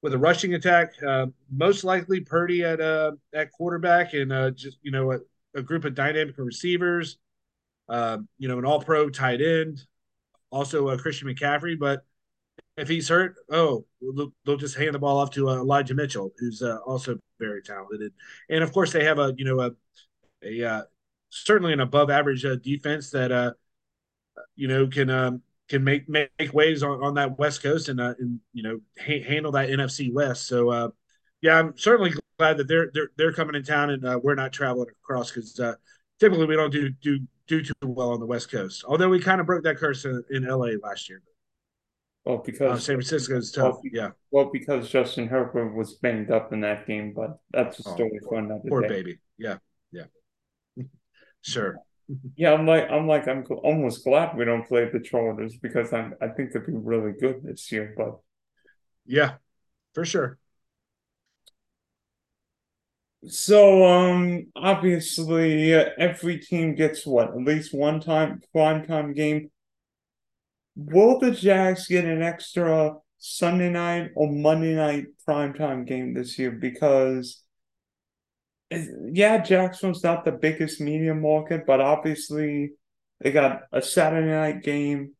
with 0.00 0.14
a 0.14 0.18
rushing 0.18 0.54
attack, 0.54 0.92
uh, 1.06 1.26
most 1.50 1.84
likely 1.84 2.20
Purdy 2.20 2.64
at 2.64 2.80
uh, 2.80 3.12
at 3.34 3.52
quarterback, 3.52 4.14
and 4.14 4.56
just 4.56 4.78
you 4.82 4.90
know 4.90 5.12
a, 5.12 5.18
a 5.54 5.62
group 5.62 5.84
of 5.84 5.94
dynamic 5.94 6.36
receivers 6.38 7.18
uh, 7.88 8.18
you 8.38 8.48
know, 8.48 8.58
an 8.58 8.64
all 8.64 8.80
pro 8.80 9.08
tight 9.08 9.40
end, 9.40 9.82
also 10.50 10.88
uh, 10.88 10.98
Christian 10.98 11.28
McCaffrey. 11.28 11.78
But 11.78 12.04
if 12.76 12.88
he's 12.88 13.08
hurt, 13.08 13.36
oh, 13.50 13.84
they'll, 14.44 14.56
just 14.56 14.76
hand 14.76 14.94
the 14.94 14.98
ball 14.98 15.18
off 15.18 15.30
to 15.32 15.48
uh, 15.48 15.56
Elijah 15.56 15.94
Mitchell, 15.94 16.30
who's 16.38 16.62
uh, 16.62 16.78
also 16.86 17.18
very 17.38 17.62
talented. 17.62 18.12
And 18.48 18.62
of 18.62 18.72
course, 18.72 18.92
they 18.92 19.04
have 19.04 19.18
a, 19.18 19.34
you 19.36 19.44
know, 19.44 19.60
a, 19.60 19.70
a 20.42 20.64
uh, 20.64 20.82
certainly 21.30 21.72
an 21.72 21.80
above 21.80 22.10
average 22.10 22.44
uh, 22.44 22.56
defense 22.56 23.10
that 23.10 23.32
uh, 23.32 23.52
you 24.54 24.68
know 24.68 24.86
can 24.86 25.10
um, 25.10 25.42
can 25.68 25.82
make 25.82 26.08
make 26.08 26.52
waves 26.52 26.82
on, 26.82 27.02
on 27.02 27.14
that 27.14 27.38
West 27.38 27.62
Coast 27.62 27.88
and, 27.88 28.00
uh, 28.00 28.14
and 28.18 28.40
you 28.52 28.62
know 28.62 28.80
ha- 28.98 29.22
handle 29.22 29.52
that 29.52 29.68
NFC 29.68 30.12
West. 30.12 30.46
So 30.46 30.92
yeah, 31.40 31.58
I'm 31.58 31.76
certainly 31.76 32.12
glad 32.38 32.58
that 32.58 32.68
they're 32.68 32.90
they're 32.92 33.10
they're 33.16 33.32
coming 33.32 33.54
in 33.54 33.64
town 33.64 33.90
and 33.90 34.22
we're 34.22 34.34
not 34.34 34.52
traveling 34.52 34.88
across 35.02 35.30
because 35.30 35.60
typically 36.20 36.46
we 36.46 36.56
don't 36.56 36.72
do 36.72 36.90
do 36.90 37.20
do 37.48 37.62
too 37.62 37.72
well 37.82 38.12
on 38.12 38.20
the 38.20 38.26
West 38.26 38.50
Coast. 38.50 38.84
Although 38.86 39.08
we 39.08 39.18
kind 39.18 39.40
of 39.40 39.46
broke 39.46 39.64
that 39.64 39.76
curse 39.76 40.04
in, 40.04 40.22
in 40.30 40.46
LA 40.46 40.72
last 40.82 41.08
year. 41.08 41.22
Well, 42.24 42.42
because 42.44 42.78
uh, 42.78 42.78
San 42.78 42.96
Francisco's 42.96 43.50
tough. 43.50 43.76
Well, 43.76 43.82
yeah. 43.90 44.10
Well, 44.30 44.50
because 44.52 44.90
Justin 44.90 45.28
Herbert 45.28 45.74
was 45.74 45.94
banged 45.94 46.30
up 46.30 46.52
in 46.52 46.60
that 46.60 46.86
game, 46.86 47.14
but 47.14 47.38
that's 47.50 47.80
a 47.80 47.88
oh, 47.88 47.94
story 47.94 48.20
oh, 48.22 48.28
for 48.28 48.38
another 48.38 48.68
poor 48.68 48.82
day. 48.82 48.88
baby. 48.88 49.18
Yeah, 49.38 49.56
yeah. 49.90 50.04
sure. 51.42 51.76
Yeah, 52.36 52.54
I'm 52.54 52.66
like, 52.66 52.90
I'm 52.90 53.06
like, 53.06 53.28
I'm 53.28 53.44
almost 53.62 54.02
glad 54.02 54.34
we 54.34 54.46
don't 54.46 54.66
play 54.66 54.88
the 54.90 54.98
Chargers 54.98 55.58
because 55.58 55.92
I'm, 55.92 56.14
I 56.22 56.28
think 56.28 56.52
they'd 56.52 56.64
be 56.64 56.72
really 56.72 57.12
good 57.12 57.42
this 57.42 57.70
year. 57.70 57.92
But 57.94 58.18
yeah, 59.04 59.34
for 59.92 60.06
sure. 60.06 60.38
So, 63.28 63.84
um, 63.84 64.46
obviously, 64.56 65.74
uh, 65.74 65.90
every 65.98 66.38
team 66.38 66.74
gets 66.74 67.06
what 67.06 67.28
at 67.28 67.36
least 67.36 67.74
one 67.74 68.00
time 68.00 68.40
prime 68.52 68.86
time 68.86 69.12
game. 69.12 69.50
Will 70.76 71.18
the 71.18 71.32
Jags 71.32 71.88
get 71.88 72.04
an 72.04 72.22
extra 72.22 72.94
Sunday 73.18 73.68
night 73.70 74.12
or 74.14 74.30
Monday 74.30 74.74
night 74.74 75.06
prime 75.26 75.52
time 75.52 75.84
game 75.84 76.14
this 76.14 76.38
year? 76.38 76.52
Because 76.52 77.42
yeah, 78.70 79.38
Jackson's 79.38 80.02
not 80.02 80.24
the 80.24 80.32
biggest 80.32 80.80
media 80.80 81.14
market, 81.14 81.66
but 81.66 81.80
obviously 81.80 82.72
they 83.20 83.32
got 83.32 83.62
a 83.72 83.82
Saturday 83.82 84.30
night 84.30 84.62
game 84.62 85.14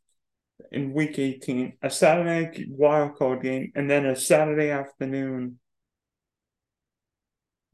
in 0.72 0.92
week 0.92 1.18
18, 1.18 1.74
a 1.82 1.90
Saturday 1.90 2.66
wild 2.70 3.16
card 3.16 3.42
game, 3.42 3.72
and 3.74 3.90
then 3.90 4.06
a 4.06 4.16
Saturday 4.16 4.70
afternoon 4.70 5.58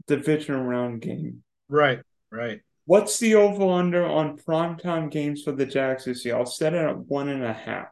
division 0.06 0.60
round 0.60 1.00
game. 1.02 1.42
Right, 1.68 2.00
right. 2.30 2.60
What's 2.86 3.18
the 3.18 3.36
over 3.36 3.66
under 3.66 4.04
on 4.04 4.36
primetime 4.36 5.10
games 5.10 5.42
for 5.42 5.52
the 5.52 5.64
Jags 5.64 6.04
this 6.04 6.24
year? 6.24 6.36
I'll 6.36 6.44
set 6.44 6.74
it 6.74 6.84
at 6.84 6.98
one 6.98 7.28
and 7.28 7.42
a 7.42 7.52
half. 7.52 7.88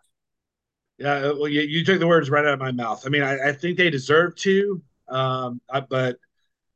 Yeah, 0.98 1.32
well, 1.32 1.48
you, 1.48 1.62
you 1.62 1.84
took 1.84 1.98
the 1.98 2.06
words 2.06 2.30
right 2.30 2.44
out 2.44 2.54
of 2.54 2.60
my 2.60 2.72
mouth. 2.72 3.02
I 3.06 3.08
mean, 3.08 3.22
I, 3.22 3.48
I 3.48 3.52
think 3.52 3.78
they 3.78 3.90
deserve 3.90 4.36
to, 4.36 4.82
um, 5.08 5.60
I, 5.70 5.80
but 5.80 6.18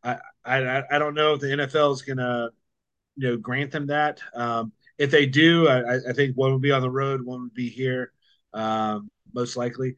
I, 0.02 0.16
I 0.44 0.82
I 0.90 0.98
don't 0.98 1.14
know 1.14 1.34
if 1.34 1.40
the 1.40 1.48
NFL 1.48 1.92
is 1.94 2.02
going 2.02 2.16
to 2.18 2.50
you 3.16 3.28
know 3.28 3.36
grant 3.36 3.70
them 3.70 3.86
that. 3.88 4.20
Um, 4.34 4.72
if 4.98 5.10
they 5.10 5.26
do, 5.26 5.68
I, 5.68 5.96
I, 6.08 6.12
think 6.14 6.36
one 6.36 6.52
would 6.52 6.62
be 6.62 6.72
on 6.72 6.80
the 6.80 6.90
road, 6.90 7.22
one 7.22 7.42
would 7.42 7.54
be 7.54 7.68
here, 7.68 8.12
um, 8.54 9.10
most 9.34 9.56
likely. 9.56 9.96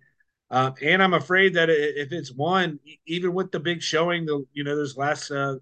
Um, 0.51 0.75
and 0.83 1.03
I'm 1.03 1.15
afraid 1.15 1.55
that 1.55 1.69
if 1.71 2.13
it's 2.13 2.33
one, 2.33 2.79
even 3.07 3.35
with 3.35 3.53
the 3.53 3.61
big 3.61 3.83
showing, 3.83 4.25
the 4.25 4.45
you 4.53 4.65
know, 4.65 4.77
those 4.77 4.97
last 4.97 5.31
uh, 5.31 5.57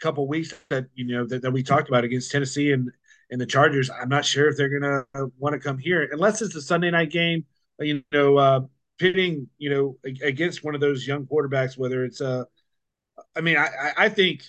couple 0.00 0.26
weeks 0.26 0.52
that 0.70 0.86
you 0.94 1.06
know 1.06 1.26
that, 1.26 1.42
that, 1.42 1.50
we 1.52 1.62
talked 1.62 1.88
about 1.88 2.04
against 2.04 2.32
Tennessee 2.32 2.72
and 2.72 2.90
and 3.30 3.40
the 3.40 3.46
Chargers, 3.46 3.90
I'm 3.90 4.08
not 4.08 4.24
sure 4.24 4.48
if 4.48 4.56
they're 4.56 4.68
gonna 4.68 5.04
want 5.38 5.54
to 5.54 5.60
come 5.60 5.78
here 5.78 6.08
unless 6.12 6.42
it's 6.42 6.56
a 6.56 6.62
Sunday 6.62 6.90
night 6.90 7.10
game. 7.10 7.44
You 7.78 8.02
know, 8.12 8.36
uh, 8.36 8.60
pitting 8.98 9.48
you 9.58 9.70
know 9.70 9.98
against 10.22 10.64
one 10.64 10.74
of 10.74 10.80
those 10.80 11.06
young 11.06 11.26
quarterbacks, 11.26 11.78
whether 11.78 12.04
it's 12.04 12.20
a 12.20 12.28
uh, 12.28 12.44
I 13.36 13.40
mean, 13.40 13.56
I, 13.56 13.92
I 13.96 14.08
think 14.08 14.42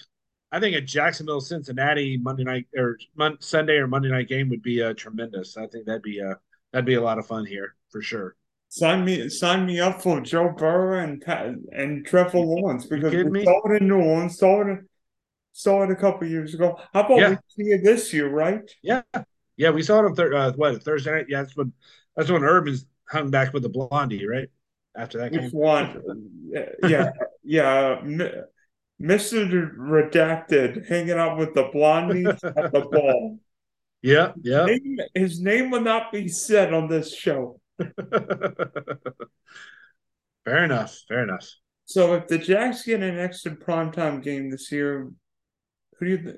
I 0.51 0.59
think 0.59 0.75
a 0.75 0.81
Jacksonville 0.81 1.41
Cincinnati 1.41 2.17
Monday 2.17 2.43
night 2.43 2.67
or 2.77 2.97
Sunday 3.39 3.73
or 3.73 3.87
Monday 3.87 4.09
night 4.09 4.27
game 4.27 4.49
would 4.49 4.61
be 4.61 4.81
uh, 4.81 4.93
tremendous. 4.93 5.57
I 5.57 5.67
think 5.67 5.85
that'd 5.85 6.01
be 6.01 6.19
a 6.19 6.31
uh, 6.31 6.35
that'd 6.71 6.85
be 6.85 6.95
a 6.95 7.01
lot 7.01 7.19
of 7.19 7.27
fun 7.27 7.45
here 7.45 7.75
for 7.89 8.01
sure. 8.01 8.35
Sign 8.75 9.05
me 9.05 9.29
sign 9.29 9.65
me 9.65 9.79
up 9.79 10.01
for 10.01 10.19
Joe 10.19 10.49
Burrow 10.49 11.01
and 11.01 11.23
and 11.71 12.05
Trevor 12.05 12.39
Lawrence 12.39 12.85
because 12.85 13.13
we 13.13 13.23
me? 13.23 13.45
saw 13.45 13.61
it 13.71 13.81
in 13.81 13.87
New 13.87 14.01
Orleans, 14.01 14.37
saw 14.37 14.69
it 14.69 14.79
saw 15.53 15.83
it 15.83 15.91
a 15.91 15.95
couple 15.95 16.27
years 16.27 16.53
ago. 16.53 16.77
How 16.93 17.05
about 17.05 17.17
yeah. 17.17 17.29
we 17.29 17.37
see 17.47 17.69
it 17.71 17.85
this 17.85 18.11
year, 18.11 18.29
right? 18.29 18.69
Yeah, 18.83 19.03
yeah, 19.55 19.69
we 19.69 19.81
saw 19.81 19.99
it 19.99 20.07
on 20.07 20.15
thir- 20.15 20.33
uh, 20.33 20.51
what 20.57 20.83
Thursday 20.83 21.11
night. 21.13 21.27
Yeah, 21.29 21.43
that's 21.43 21.55
when 21.55 21.71
that's 22.17 22.29
when 22.29 22.43
Urban's 22.43 22.85
hung 23.07 23.31
back 23.31 23.53
with 23.53 23.63
the 23.63 23.69
blondie, 23.69 24.27
right? 24.27 24.49
After 24.93 25.19
that, 25.19 25.31
game. 25.31 25.51
one? 25.51 26.51
yeah, 26.83 27.11
yeah. 27.45 28.01
Mr. 29.01 29.73
Redacted 29.77 30.85
hanging 30.85 31.11
out 31.11 31.37
with 31.37 31.53
the 31.53 31.69
blondies 31.69 32.43
at 32.43 32.73
the 32.73 32.81
ball. 32.91 33.39
Yeah, 34.01 34.33
yeah. 34.41 34.67
His 34.67 34.81
name, 34.83 34.97
his 35.13 35.39
name 35.39 35.71
will 35.71 35.79
not 35.79 36.11
be 36.11 36.27
said 36.27 36.73
on 36.73 36.89
this 36.89 37.15
show. 37.15 37.61
fair 40.45 40.63
enough. 40.63 40.97
Fair 41.07 41.23
enough. 41.23 41.47
So 41.85 42.15
if 42.15 42.27
the 42.27 42.37
Jacks 42.37 42.83
get 42.83 43.03
an 43.03 43.19
extra 43.19 43.55
primetime 43.55 44.23
game 44.23 44.49
this 44.49 44.71
year, 44.71 45.11
who 45.99 46.05
do 46.05 46.11
you 46.11 46.37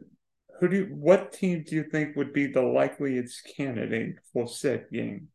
who 0.60 0.68
do 0.68 0.76
you, 0.76 0.86
what 0.86 1.32
team 1.32 1.64
do 1.68 1.76
you 1.76 1.84
think 1.84 2.16
would 2.16 2.34
be 2.34 2.48
the 2.48 2.62
likeliest 2.62 3.48
candidate 3.56 4.16
for 4.34 4.48
said 4.48 4.88
game? 4.92 5.28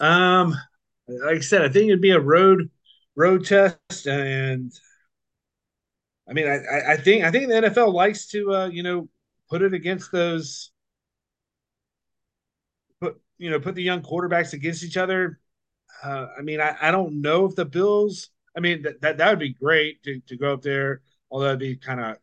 Um, 0.00 0.54
like 1.08 1.36
I 1.36 1.40
said, 1.40 1.62
I 1.62 1.68
think 1.68 1.88
it'd 1.88 2.00
be 2.00 2.10
a 2.10 2.20
road 2.20 2.70
road 3.14 3.44
test, 3.46 4.06
and 4.06 4.72
I 6.28 6.32
mean, 6.32 6.48
I, 6.48 6.92
I 6.92 6.96
think 6.96 7.24
I 7.24 7.30
think 7.30 7.48
the 7.48 7.54
NFL 7.54 7.92
likes 7.92 8.28
to 8.28 8.54
uh, 8.54 8.66
you 8.66 8.82
know 8.82 9.08
put 9.48 9.62
it 9.62 9.74
against 9.74 10.12
those 10.12 10.70
you 13.38 13.50
know 13.50 13.60
put 13.60 13.74
the 13.74 13.82
young 13.82 14.02
quarterbacks 14.02 14.52
against 14.52 14.84
each 14.84 14.96
other. 14.96 15.38
Uh, 16.02 16.26
I 16.38 16.42
mean, 16.42 16.60
I, 16.60 16.76
I 16.80 16.90
don't 16.90 17.20
know 17.20 17.46
if 17.46 17.54
the 17.54 17.64
Bills. 17.64 18.30
I 18.56 18.60
mean, 18.60 18.82
that 18.82 19.00
that, 19.02 19.18
that 19.18 19.30
would 19.30 19.38
be 19.38 19.52
great 19.52 20.02
to, 20.04 20.20
to 20.20 20.36
go 20.36 20.54
up 20.54 20.62
there, 20.62 21.02
although 21.30 21.46
it'd 21.46 21.58
be 21.58 21.76
kind 21.76 22.00
of 22.00 22.16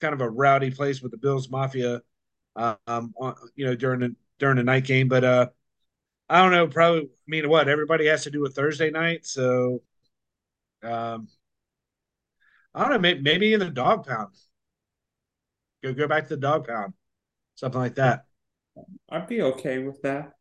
kind 0.00 0.14
of 0.14 0.20
a 0.20 0.28
rowdy 0.28 0.70
place 0.70 1.00
with 1.00 1.12
the 1.12 1.18
Bills 1.18 1.48
Mafia, 1.48 2.02
um, 2.56 3.14
on, 3.16 3.34
you 3.54 3.66
know, 3.66 3.74
during 3.74 4.00
the 4.00 4.16
during 4.38 4.56
the 4.56 4.64
night 4.64 4.84
game. 4.84 5.08
But 5.08 5.24
uh, 5.24 5.46
I 6.28 6.42
don't 6.42 6.52
know. 6.52 6.66
Probably, 6.66 7.02
I 7.02 7.06
mean, 7.26 7.48
what 7.48 7.68
everybody 7.68 8.06
has 8.06 8.24
to 8.24 8.30
do 8.30 8.44
a 8.46 8.50
Thursday 8.50 8.90
night, 8.90 9.26
so 9.26 9.82
um, 10.82 11.28
I 12.74 12.82
don't 12.82 12.90
know, 12.90 12.98
maybe, 12.98 13.20
maybe 13.22 13.52
in 13.52 13.60
the 13.60 13.70
dog 13.70 14.06
pound. 14.06 14.34
Go 15.82 15.92
go 15.94 16.08
back 16.08 16.24
to 16.24 16.36
the 16.36 16.40
dog 16.40 16.66
pound, 16.66 16.94
something 17.54 17.80
like 17.80 17.96
that. 17.96 18.24
I'd 19.14 19.28
be 19.28 19.42
okay 19.42 19.78
with 19.78 20.02
that. 20.02 20.32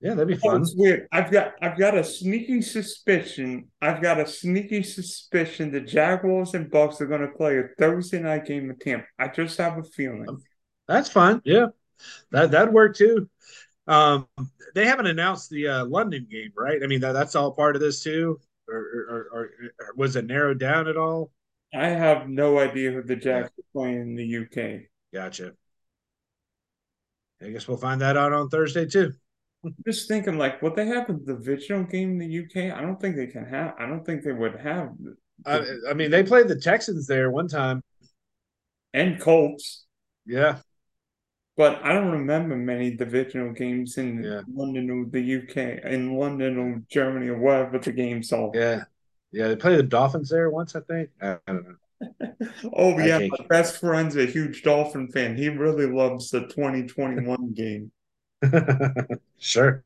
Yeah, 0.00 0.14
that'd 0.14 0.28
be 0.28 0.36
fun. 0.36 0.60
It's 0.60 0.74
weird. 0.76 1.08
I've 1.10 1.30
got 1.32 1.54
I've 1.60 1.78
got 1.78 1.96
a 1.96 2.04
sneaky 2.04 2.62
suspicion. 2.62 3.68
I've 3.80 4.00
got 4.00 4.20
a 4.20 4.26
sneaky 4.26 4.82
suspicion 4.82 5.72
the 5.72 5.80
Jaguars 5.80 6.54
and 6.54 6.70
Bucs 6.70 7.00
are 7.00 7.06
going 7.06 7.22
to 7.22 7.28
play 7.28 7.58
a 7.58 7.64
Thursday 7.78 8.20
night 8.20 8.44
game 8.44 8.68
with 8.68 8.78
Tampa. 8.78 9.06
I 9.18 9.28
just 9.28 9.58
have 9.58 9.78
a 9.78 9.82
feeling. 9.82 10.38
That's 10.86 11.08
fine. 11.08 11.40
Yeah, 11.44 11.68
that 12.30 12.50
that'd 12.50 12.72
work 12.72 12.96
too. 12.96 13.28
Um, 13.88 14.28
they 14.74 14.84
haven't 14.84 15.06
announced 15.06 15.48
the 15.50 15.66
uh, 15.66 15.84
London 15.86 16.26
game, 16.30 16.52
right? 16.54 16.80
I 16.82 16.86
mean, 16.86 17.00
that, 17.00 17.12
that's 17.12 17.34
all 17.34 17.52
part 17.52 17.74
of 17.74 17.80
this 17.80 18.02
too, 18.02 18.38
or, 18.68 18.76
or, 18.76 19.28
or, 19.32 19.50
or 19.80 19.94
was 19.96 20.14
it 20.14 20.26
narrowed 20.26 20.60
down 20.60 20.88
at 20.88 20.98
all? 20.98 21.32
I 21.74 21.86
have 21.86 22.28
no 22.28 22.58
idea 22.58 22.92
who 22.92 23.02
the 23.02 23.16
Jacks 23.16 23.48
are 23.48 23.72
playing 23.72 24.00
in 24.00 24.14
the 24.14 24.36
UK. 24.36 24.82
Gotcha. 25.12 25.54
I 27.42 27.50
guess 27.50 27.68
we'll 27.68 27.76
find 27.76 28.00
that 28.00 28.16
out 28.16 28.32
on 28.32 28.48
Thursday 28.48 28.86
too. 28.86 29.12
Just 29.84 30.06
thinking, 30.08 30.38
like, 30.38 30.62
would 30.62 30.76
they 30.76 30.86
have 30.86 31.08
the 31.08 31.34
divisional 31.34 31.84
game 31.84 32.12
in 32.12 32.18
the 32.18 32.38
UK? 32.38 32.76
I 32.76 32.80
don't 32.80 33.00
think 33.00 33.16
they 33.16 33.26
can 33.26 33.44
have. 33.44 33.74
I 33.78 33.86
don't 33.86 34.04
think 34.04 34.22
they 34.22 34.32
would 34.32 34.58
have. 34.60 34.90
The, 34.98 35.16
I, 35.44 35.90
I 35.90 35.94
mean, 35.94 36.10
they 36.10 36.22
played 36.22 36.48
the 36.48 36.60
Texans 36.60 37.06
there 37.06 37.30
one 37.30 37.48
time, 37.48 37.82
and 38.94 39.20
Colts. 39.20 39.86
Yeah, 40.26 40.58
but 41.58 41.84
I 41.84 41.92
don't 41.92 42.12
remember 42.12 42.54
many 42.54 42.94
divisional 42.94 43.52
games 43.52 43.98
in 43.98 44.22
yeah. 44.22 44.42
London 44.48 44.90
or 44.90 45.06
the 45.10 45.38
UK, 45.38 45.84
in 45.92 46.14
London 46.14 46.56
or 46.56 46.82
Germany 46.88 47.26
or 47.26 47.38
wherever 47.38 47.78
the 47.80 47.90
games 47.90 48.32
are. 48.32 48.52
Yeah, 48.54 48.84
yeah, 49.32 49.48
they 49.48 49.56
played 49.56 49.80
the 49.80 49.82
Dolphins 49.82 50.30
there 50.30 50.50
once, 50.50 50.76
I 50.76 50.80
think. 50.80 51.10
I, 51.20 51.38
don't 51.48 51.64
know. 51.64 51.74
oh 52.76 52.98
yeah, 52.98 53.18
my 53.18 53.46
best 53.48 53.78
friend's 53.78 54.16
a 54.16 54.26
huge 54.26 54.62
Dolphin 54.62 55.08
fan. 55.08 55.36
He 55.36 55.48
really 55.48 55.86
loves 55.86 56.30
the 56.30 56.46
2021 56.46 57.52
game. 57.54 57.92
sure. 59.38 59.84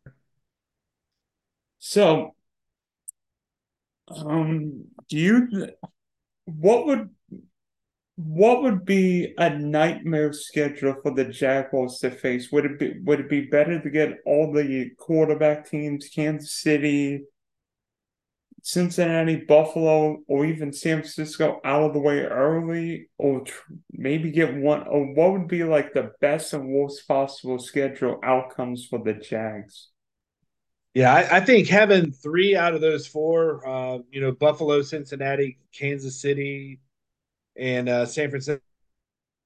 So, 1.79 2.35
um, 4.09 4.85
do 5.09 5.17
you? 5.17 5.69
What 6.45 6.87
would 6.87 7.11
what 8.17 8.63
would 8.63 8.85
be 8.85 9.35
a 9.39 9.51
nightmare 9.51 10.33
schedule 10.33 10.95
for 11.03 11.15
the 11.15 11.25
Jaguars 11.25 11.99
to 12.01 12.11
face? 12.11 12.53
Would 12.53 12.67
it 12.67 12.79
be 12.79 12.99
would 13.01 13.21
it 13.21 13.29
be 13.29 13.43
better 13.43 13.81
to 13.81 13.91
get 13.91 14.19
all 14.27 14.53
the 14.53 14.91
quarterback 14.99 15.69
teams, 15.69 16.09
Kansas 16.09 16.53
City, 16.53 17.23
Cincinnati, 18.63 19.37
Buffalo, 19.37 20.23
or 20.29 20.47
even 20.47 20.73
San 20.73 20.99
Francisco 20.99 21.61
out 21.65 21.83
of 21.83 21.93
the 21.93 21.99
way 21.99 22.21
early, 22.21 23.09
or 23.19 23.41
tr- 23.41 23.73
maybe 23.91 24.31
get 24.31 24.55
one? 24.55 24.87
Or 24.87 25.13
what 25.15 25.33
would 25.33 25.49
be 25.49 25.65
like 25.65 25.93
the 25.93 26.13
best 26.21 26.53
and 26.53 26.69
worst 26.69 27.07
possible 27.09 27.59
schedule 27.59 28.21
outcomes 28.23 28.87
for 28.87 29.03
the 29.03 29.15
Jags? 29.15 29.89
Yeah, 30.95 31.13
I, 31.13 31.39
I 31.39 31.41
think 31.41 31.69
having 31.69 32.13
three 32.13 32.55
out 32.55 32.75
of 32.75 32.81
those 32.81 33.07
four, 33.07 33.67
uh, 33.67 33.99
you 34.11 34.21
know, 34.21 34.31
Buffalo, 34.31 34.83
Cincinnati, 34.83 35.59
Kansas 35.77 36.21
City, 36.21 36.79
and 37.57 37.89
uh, 37.89 38.07
San 38.07 38.31
Francisco, 38.31 38.63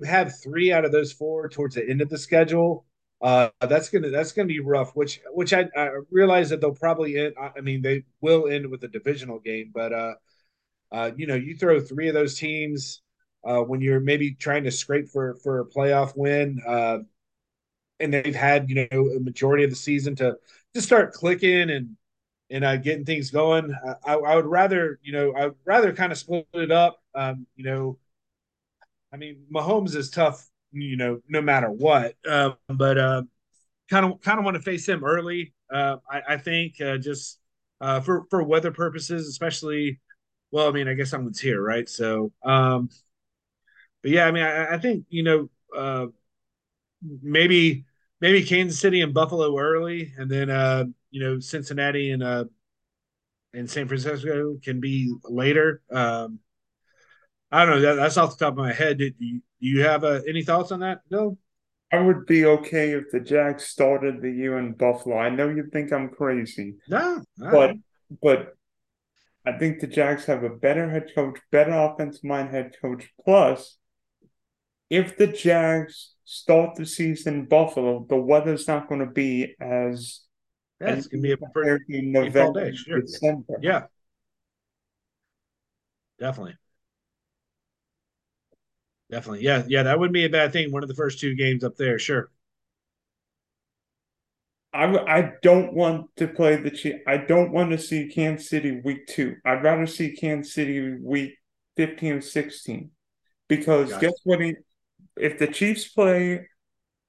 have 0.05 0.35
three 0.43 0.73
out 0.73 0.85
of 0.85 0.93
those 0.93 1.13
four 1.13 1.49
towards 1.49 1.77
the 1.77 1.89
end 1.89 2.03
of 2.03 2.11
the 2.11 2.19
schedule. 2.19 2.85
Uh, 3.27 3.51
that's 3.63 3.89
gonna 3.89 4.09
that's 4.11 4.31
gonna 4.31 4.47
be 4.47 4.61
rough. 4.61 4.95
Which 4.95 5.21
which 5.33 5.53
I, 5.53 5.69
I 5.77 5.91
realize 6.13 6.51
that 6.51 6.61
they'll 6.61 6.73
probably 6.77 7.19
end. 7.19 7.35
I 7.57 7.61
mean, 7.61 7.83
they 7.83 8.05
will 8.21 8.47
end 8.47 8.71
with 8.71 8.85
a 8.85 8.89
divisional 8.89 9.41
game, 9.41 9.73
but 9.75 9.93
uh, 9.93 10.15
uh, 10.93 11.11
you 11.17 11.27
know, 11.27 11.35
you 11.35 11.57
throw 11.57 11.81
three 11.81 12.09
of 12.09 12.15
those 12.15 12.39
teams 12.39 13.03
uh, 13.45 13.61
when 13.61 13.81
you're 13.81 14.01
maybe 14.01 14.35
trying 14.35 14.65
to 14.65 14.71
scrape 14.71 15.09
for 15.09 15.37
for 15.43 15.61
a 15.61 15.67
playoff 15.67 16.17
win, 16.17 16.61
uh, 16.67 16.99
and 18.01 18.15
they've 18.15 18.35
had 18.35 18.71
you 18.71 18.87
know 18.93 19.09
a 19.17 19.21
majority 19.21 19.65
of 19.65 19.71
the 19.71 19.77
season 19.77 20.17
to 20.17 20.37
to 20.75 20.83
start 20.83 21.13
clicking 21.13 21.71
and 21.71 21.97
and 22.51 22.65
uh, 22.65 22.77
getting 22.77 23.05
things 23.05 23.31
going. 23.31 23.75
I, 24.05 24.15
I 24.15 24.37
would 24.37 24.47
rather 24.47 25.01
you 25.03 25.13
know 25.13 25.33
I 25.35 25.47
would 25.47 25.57
rather 25.65 25.93
kind 25.93 26.13
of 26.13 26.19
split 26.19 26.47
it 26.55 26.73
up. 26.73 27.03
Um, 27.15 27.47
you 27.57 27.65
know, 27.65 27.99
I 29.13 29.17
mean, 29.17 29.47
Mahomes 29.53 29.95
is 29.95 30.11
tough, 30.11 30.49
you 30.81 30.97
know, 30.97 31.21
no 31.29 31.41
matter 31.41 31.71
what. 31.71 32.15
Uh, 32.29 32.53
but 32.69 32.99
kind 33.89 34.07
of 34.07 34.21
kind 34.21 34.39
of 34.39 34.45
want 34.45 34.57
to 34.57 34.63
face 34.63 34.89
him 34.89 35.05
early. 35.05 35.55
Uh, 35.73 35.97
I, 36.11 36.23
I, 36.31 36.37
think 36.37 36.81
uh, 36.81 36.97
just 36.99 37.39
uh, 37.81 38.01
for 38.01 38.25
for 38.31 38.43
weather 38.43 38.71
purposes, 38.71 39.29
especially. 39.29 40.01
Well, 40.53 40.69
I 40.69 40.73
mean, 40.73 40.89
I 40.89 40.95
guess 40.95 41.11
someone's 41.11 41.41
here, 41.41 41.61
right? 41.61 41.89
So, 41.89 42.33
um, 42.45 42.89
but 44.03 44.13
yeah, 44.13 44.27
I 44.27 44.31
mean, 44.31 44.45
I, 44.45 44.75
I 44.75 44.79
think 44.79 45.07
you 45.09 45.23
know 45.23 45.51
uh, 45.77 46.07
maybe 47.23 47.85
maybe 48.21 48.45
Kansas 48.45 48.79
City 48.79 49.01
and 49.01 49.13
Buffalo 49.13 49.59
early, 49.59 50.13
and 50.17 50.31
then 50.31 50.51
uh, 50.51 50.85
you 51.11 51.21
know 51.21 51.41
Cincinnati 51.41 52.11
and 52.13 52.23
uh, 52.23 52.45
and 53.55 53.69
San 53.71 53.89
Francisco 53.89 54.57
can 54.63 54.81
be 54.81 55.15
later. 55.25 55.83
Um, 55.91 56.39
I 57.51 57.65
don't 57.65 57.77
know. 57.77 57.81
That, 57.81 57.95
that's 57.95 58.17
off 58.17 58.39
the 58.39 58.45
top 58.45 58.55
of 58.55 58.59
my 58.59 58.73
head. 58.73 58.99
Do 58.99 59.11
you, 59.19 59.41
do 59.61 59.67
you 59.67 59.83
have 59.83 60.05
uh, 60.05 60.21
any 60.29 60.43
thoughts 60.43 60.73
on 60.73 60.81
that, 60.81 61.01
Bill? 61.09 61.39
I 61.93 62.01
would 62.01 62.27
be 62.27 62.45
okay 62.45 62.93
if 62.93 63.05
the 63.13 63.21
Jags 63.21 63.65
started 63.65 64.21
the 64.21 64.31
year 64.31 64.59
in 64.59 64.73
Buffalo. 64.73 65.19
I 65.19 65.31
know 65.31 65.49
you 65.49 65.69
think 65.73 65.93
I'm 65.93 66.09
crazy. 66.09 66.75
No, 66.89 67.23
but 67.39 67.77
but 68.23 68.55
I 69.47 69.53
think 69.53 69.81
the 69.81 69.87
Jags 69.87 70.25
have 70.25 70.43
a 70.43 70.51
better 70.51 70.91
head 70.91 71.13
coach, 71.15 71.39
better 71.53 71.73
offensive 71.73 72.25
mind 72.25 72.51
head 72.51 72.75
coach. 72.83 73.09
Plus, 73.25 73.79
if 74.91 75.17
the 75.17 75.29
Jags 75.29 76.15
start 76.25 76.75
the 76.75 76.87
season 76.87 77.35
in 77.35 77.47
Buffalo, 77.47 78.05
the 78.09 78.17
weather's 78.17 78.67
not 78.67 78.89
going 78.89 79.01
to 79.01 79.11
be 79.11 79.55
as 79.61 80.23
yeah, 80.81 80.95
it's 80.95 81.07
going 81.07 81.23
to 81.23 81.29
be 81.29 81.33
a 81.33 81.51
pretty 81.53 82.03
November, 82.03 82.71
day, 82.71 82.77
sure. 82.77 83.01
December. 83.01 83.59
Yeah, 83.63 83.85
definitely. 86.19 86.57
Definitely. 89.11 89.45
Yeah. 89.45 89.65
Yeah. 89.69 89.85
That 89.85 89.99
wouldn't 89.99 90.15
be 90.15 90.25
a 90.25 90.31
bad 90.31 90.53
thing. 90.53 90.73
One 90.73 90.83
of 90.83 90.89
the 90.89 90.95
first 90.95 91.21
two 91.21 91.35
games 91.35 91.65
up 91.65 91.77
there. 91.77 91.99
Sure. 91.99 92.31
I, 94.77 94.85
I 94.85 95.33
don't 95.43 95.73
want 95.73 96.15
to 96.17 96.29
play 96.29 96.57
the 96.57 96.71
Chiefs. 96.71 96.99
I 97.07 97.17
don't 97.17 97.51
want 97.51 97.71
to 97.71 97.79
see 97.79 98.09
Kansas 98.09 98.51
City 98.51 98.81
week 98.85 99.07
two. 99.07 99.37
I'd 99.45 99.63
rather 99.63 99.87
see 99.87 100.15
Kansas 100.15 100.53
City 100.53 100.97
week 101.03 101.39
15 101.77 102.13
or 102.13 102.21
16. 102.21 102.91
Because 103.49 103.91
gotcha. 103.91 104.07
guess 104.07 104.15
what? 104.25 104.41
He, 104.41 104.57
if 105.17 105.39
the 105.39 105.47
Chiefs 105.47 105.89
play, 105.89 106.47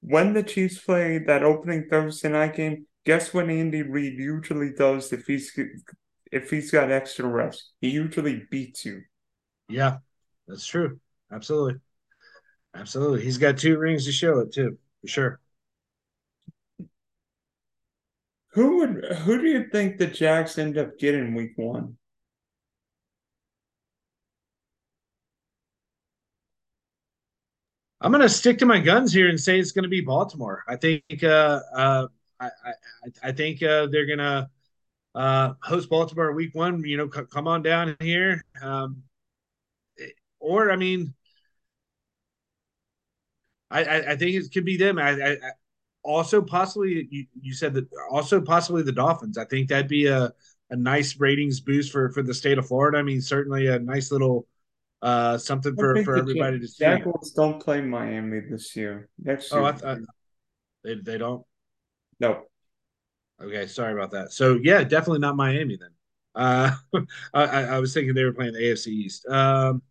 when 0.00 0.32
the 0.32 0.42
Chiefs 0.42 0.78
play 0.78 1.18
that 1.18 1.42
opening 1.42 1.88
Thursday 1.90 2.30
night 2.30 2.56
game, 2.56 2.86
guess 3.04 3.34
what 3.34 3.50
Andy 3.50 3.82
Reid 3.82 4.18
usually 4.18 4.72
does 4.72 5.12
if 5.12 5.26
he's 5.26 5.52
if 6.32 6.50
he's 6.50 6.70
got 6.70 6.90
extra 6.90 7.26
reps? 7.26 7.72
He 7.80 7.90
usually 7.90 8.46
beats 8.50 8.84
you. 8.84 9.02
Yeah, 9.68 9.98
that's 10.46 10.66
true. 10.66 11.00
Absolutely. 11.30 11.80
Absolutely. 12.78 13.22
He's 13.24 13.38
got 13.38 13.58
two 13.58 13.76
rings 13.78 14.04
to 14.06 14.12
show 14.12 14.38
it 14.40 14.52
too, 14.52 14.78
for 15.02 15.08
sure. 15.08 15.40
Who 18.50 18.76
would 18.76 19.04
who 19.20 19.40
do 19.40 19.48
you 19.48 19.68
think 19.70 19.96
the 19.96 20.06
Jacks 20.06 20.58
end 20.58 20.76
up 20.76 20.98
getting 20.98 21.32
week 21.34 21.56
one? 21.56 21.96
I'm 28.00 28.12
going 28.12 28.22
to 28.22 28.28
stick 28.28 28.58
to 28.58 28.66
my 28.66 28.78
guns 28.78 29.12
here 29.12 29.28
and 29.28 29.40
say 29.40 29.58
it's 29.58 29.72
going 29.72 29.82
to 29.82 29.88
be 29.88 30.00
Baltimore. 30.00 30.62
I 30.68 30.76
think 30.76 31.02
uh, 31.22 31.60
uh, 31.74 32.06
I, 32.38 32.46
I, 32.46 32.72
I 33.24 33.32
think 33.32 33.62
uh, 33.62 33.86
they're 33.86 34.06
going 34.06 34.18
to 34.20 34.48
uh, 35.16 35.54
host 35.62 35.90
Baltimore 35.90 36.32
week 36.32 36.54
one. 36.54 36.84
You 36.84 36.98
know, 36.98 37.10
c- 37.14 37.22
come 37.32 37.48
on 37.48 37.62
down 37.62 37.96
here. 38.00 38.44
Um, 38.62 39.04
or 40.40 40.70
I 40.70 40.76
mean, 40.76 41.14
I, 43.70 43.84
I, 43.84 44.12
I 44.12 44.16
think 44.16 44.34
it 44.34 44.52
could 44.52 44.64
be 44.64 44.76
them. 44.76 44.98
I, 44.98 45.10
I, 45.10 45.36
also 46.02 46.40
possibly 46.40 47.06
you, 47.10 47.26
you 47.40 47.52
said 47.52 47.74
that 47.74 47.86
also 48.10 48.40
possibly 48.40 48.82
the 48.82 48.92
Dolphins. 48.92 49.38
I 49.38 49.44
think 49.44 49.68
that'd 49.68 49.88
be 49.88 50.06
a, 50.06 50.32
a 50.70 50.76
nice 50.76 51.18
ratings 51.18 51.60
boost 51.60 51.92
for 51.92 52.10
for 52.10 52.22
the 52.22 52.34
state 52.34 52.58
of 52.58 52.66
Florida. 52.66 52.98
I 52.98 53.02
mean, 53.02 53.20
certainly 53.20 53.66
a 53.66 53.78
nice 53.78 54.10
little 54.10 54.46
uh 55.00 55.38
something 55.38 55.76
for 55.76 56.02
for 56.02 56.16
everybody 56.16 56.58
to 56.58 56.66
see. 56.66 56.84
Jaguars 56.84 57.32
don't 57.36 57.62
play 57.62 57.80
Miami 57.80 58.40
this 58.40 58.74
year. 58.74 59.08
Next 59.22 59.52
year. 59.52 59.60
Oh, 59.60 59.66
I 59.66 59.72
th- 59.72 59.98
they 60.84 60.94
they 60.94 61.18
don't. 61.18 61.44
No. 62.20 62.44
Okay, 63.40 63.66
sorry 63.66 63.92
about 63.92 64.10
that. 64.12 64.32
So 64.32 64.58
yeah, 64.62 64.82
definitely 64.82 65.20
not 65.20 65.36
Miami 65.36 65.76
then. 65.76 65.90
Uh, 66.34 66.72
I, 67.34 67.44
I 67.64 67.78
was 67.78 67.94
thinking 67.94 68.14
they 68.14 68.24
were 68.24 68.32
playing 68.32 68.54
the 68.54 68.60
AFC 68.60 68.88
East. 68.88 69.28
Um, 69.28 69.82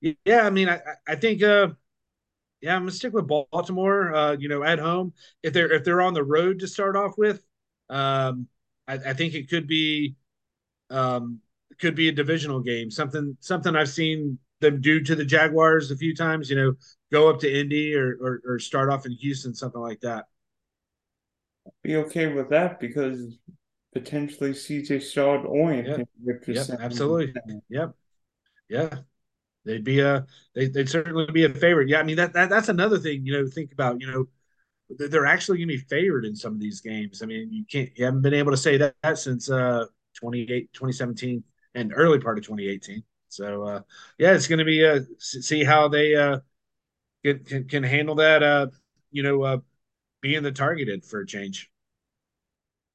yeah, 0.00 0.42
I 0.46 0.50
mean, 0.50 0.68
I 0.68 0.80
I 1.06 1.14
think 1.14 1.42
uh 1.42 1.68
yeah, 2.64 2.74
I'm 2.74 2.80
gonna 2.80 2.92
stick 2.92 3.12
with 3.12 3.28
Baltimore. 3.28 4.14
Uh, 4.14 4.36
you 4.38 4.48
know, 4.48 4.64
at 4.64 4.78
home. 4.78 5.12
If 5.42 5.52
they're 5.52 5.70
if 5.70 5.84
they're 5.84 6.00
on 6.00 6.14
the 6.14 6.24
road 6.24 6.60
to 6.60 6.66
start 6.66 6.96
off 6.96 7.18
with, 7.18 7.44
um, 7.90 8.48
I, 8.88 8.94
I 8.94 9.12
think 9.12 9.34
it 9.34 9.50
could 9.50 9.66
be, 9.66 10.16
um, 10.88 11.40
could 11.78 11.94
be 11.94 12.08
a 12.08 12.12
divisional 12.12 12.60
game. 12.60 12.90
Something 12.90 13.36
something 13.40 13.76
I've 13.76 13.90
seen 13.90 14.38
them 14.60 14.80
do 14.80 15.00
to 15.02 15.14
the 15.14 15.26
Jaguars 15.26 15.90
a 15.90 15.96
few 15.96 16.14
times. 16.14 16.48
You 16.48 16.56
know, 16.56 16.72
go 17.12 17.28
up 17.28 17.38
to 17.40 17.60
Indy 17.60 17.94
or 17.94 18.16
or, 18.18 18.40
or 18.46 18.58
start 18.58 18.88
off 18.88 19.04
in 19.04 19.12
Houston, 19.12 19.54
something 19.54 19.82
like 19.82 20.00
that. 20.00 20.24
Be 21.82 21.96
okay 21.96 22.32
with 22.32 22.48
that 22.48 22.80
because 22.80 23.36
potentially 23.92 24.52
CJ 24.52 25.02
Stroud 25.02 25.44
or 25.44 25.74
yep. 25.74 26.08
yep, 26.46 26.68
absolutely. 26.80 27.34
Yep. 27.68 27.94
Yeah 28.70 28.98
they'd 29.64 29.84
be 29.84 30.00
a 30.00 30.26
they, 30.54 30.68
would 30.68 30.88
certainly 30.88 31.26
be 31.32 31.44
a 31.44 31.48
favorite. 31.50 31.88
Yeah, 31.88 32.00
I 32.00 32.02
mean 32.02 32.16
that, 32.16 32.32
that 32.34 32.50
that's 32.50 32.68
another 32.68 32.98
thing 32.98 33.24
you 33.26 33.32
know 33.32 33.48
think 33.48 33.72
about. 33.72 34.00
You 34.00 34.10
know, 34.10 34.26
they're 34.90 35.26
actually 35.26 35.58
going 35.58 35.68
to 35.68 35.74
be 35.74 35.88
favored 35.88 36.24
in 36.24 36.36
some 36.36 36.52
of 36.52 36.60
these 36.60 36.80
games. 36.80 37.22
I 37.22 37.26
mean, 37.26 37.52
you 37.52 37.64
can't 37.70 37.90
you 37.96 38.04
haven't 38.04 38.22
been 38.22 38.34
able 38.34 38.50
to 38.52 38.56
say 38.56 38.76
that, 38.78 38.94
that 39.02 39.18
since 39.18 39.50
uh 39.50 39.86
28 40.14 40.72
2017 40.72 41.42
and 41.74 41.92
early 41.94 42.18
part 42.20 42.38
of 42.38 42.44
2018. 42.44 43.02
So 43.28 43.64
uh 43.64 43.80
yeah, 44.18 44.32
it's 44.34 44.46
going 44.46 44.60
to 44.60 44.64
be 44.64 44.86
uh 44.86 45.00
see 45.18 45.64
how 45.64 45.88
they 45.88 46.14
uh 46.14 46.40
can, 47.24 47.44
can, 47.44 47.68
can 47.68 47.82
handle 47.82 48.16
that 48.16 48.42
uh 48.42 48.66
you 49.10 49.22
know 49.22 49.42
uh 49.42 49.58
being 50.20 50.42
the 50.42 50.52
targeted 50.52 51.04
for 51.04 51.20
a 51.20 51.26
change. 51.26 51.70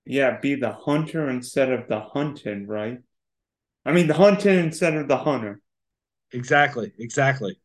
Yeah, 0.05 0.39
be 0.39 0.55
the 0.55 0.71
hunter 0.71 1.29
instead 1.29 1.71
of 1.71 1.87
the 1.87 1.99
hunted, 1.99 2.67
right? 2.67 2.99
I 3.85 3.91
mean, 3.91 4.07
the 4.07 4.15
hunted 4.15 4.57
instead 4.57 4.95
of 4.95 5.07
the 5.07 5.17
hunter. 5.17 5.61
Exactly. 6.31 6.93
Exactly. 6.97 7.59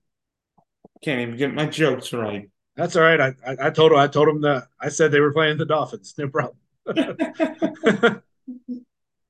Can't 1.02 1.20
even 1.20 1.36
get 1.36 1.52
my 1.54 1.66
jokes 1.66 2.12
right. 2.12 2.48
That's 2.76 2.96
all 2.96 3.02
right. 3.02 3.20
I, 3.20 3.34
I, 3.46 3.56
I 3.66 3.70
told 3.70 3.92
him 3.92 3.98
I 3.98 4.08
told 4.08 4.28
him 4.28 4.40
that 4.42 4.64
I 4.80 4.88
said 4.88 5.12
they 5.12 5.20
were 5.20 5.32
playing 5.32 5.58
the 5.58 5.66
Dolphins. 5.66 6.14
No 6.18 6.28
problem. 6.28 6.56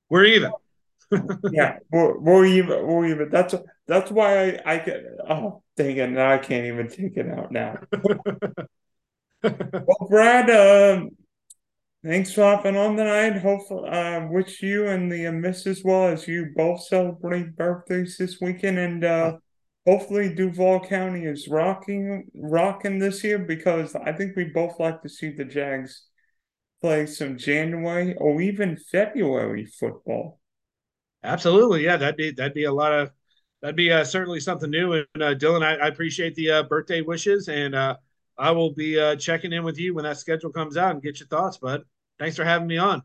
we're 0.08 0.24
even. 0.24 0.52
yeah, 1.52 1.78
we're, 1.90 2.18
we're 2.18 2.46
even. 2.46 2.86
We're 2.86 3.06
even. 3.06 3.30
That's 3.30 3.54
that's 3.86 4.10
why 4.10 4.50
I 4.50 4.60
I 4.64 4.78
get. 4.78 5.04
Oh 5.28 5.62
dang 5.76 5.96
it! 5.96 6.10
Now 6.10 6.32
I 6.32 6.38
can't 6.38 6.66
even 6.66 6.88
take 6.88 7.16
it 7.16 7.28
out 7.28 7.52
now. 7.52 7.78
well, 9.42 10.06
Brad, 10.08 10.50
um, 10.50 11.10
thanks 12.04 12.32
for 12.32 12.42
hopping 12.42 12.76
on 12.76 12.96
tonight. 12.96 13.38
Hopefully, 13.38 13.88
uh, 13.88 14.26
wish 14.28 14.62
you 14.62 14.86
and 14.88 15.10
the 15.10 15.26
uh, 15.26 15.32
missus 15.32 15.82
well 15.82 16.08
as 16.08 16.28
you 16.28 16.52
both 16.54 16.82
celebrate 16.82 17.56
birthdays 17.56 18.18
this 18.18 18.40
weekend, 18.40 18.78
and 18.78 19.04
uh, 19.04 19.36
hopefully 19.86 20.34
Duval 20.34 20.80
County 20.80 21.24
is 21.24 21.48
rocking 21.48 22.30
rocking 22.34 22.98
this 22.98 23.24
year 23.24 23.38
because 23.38 23.94
I 23.94 24.12
think 24.12 24.36
we 24.36 24.44
both 24.44 24.78
like 24.78 25.02
to 25.02 25.08
see 25.08 25.30
the 25.30 25.44
Jags 25.44 26.06
play 26.82 27.06
some 27.06 27.38
January 27.38 28.14
or 28.16 28.40
even 28.40 28.76
February 28.76 29.64
football. 29.64 30.38
Absolutely, 31.22 31.84
yeah, 31.84 31.96
that'd 31.96 32.16
be 32.16 32.30
that'd 32.30 32.54
be 32.54 32.64
a 32.64 32.72
lot 32.72 32.92
of 32.92 33.10
that'd 33.62 33.76
be 33.76 33.90
uh, 33.90 34.04
certainly 34.04 34.40
something 34.40 34.70
new. 34.70 34.92
And 34.92 35.06
uh, 35.22 35.34
Dylan, 35.34 35.62
I, 35.62 35.76
I, 35.76 35.88
appreciate 35.88 36.34
the 36.34 36.50
uh, 36.50 36.62
birthday 36.64 37.00
wishes, 37.00 37.48
and 37.48 37.74
uh, 37.74 37.96
I 38.36 38.50
will 38.50 38.74
be 38.74 39.00
uh, 39.00 39.16
checking 39.16 39.54
in 39.54 39.64
with 39.64 39.78
you 39.78 39.94
when 39.94 40.04
that 40.04 40.18
schedule 40.18 40.50
comes 40.50 40.76
out 40.76 40.90
and 40.90 41.02
get 41.02 41.20
your 41.20 41.28
thoughts, 41.28 41.56
bud. 41.56 41.82
Thanks 42.18 42.36
for 42.36 42.44
having 42.44 42.66
me 42.68 42.78
on. 42.78 43.02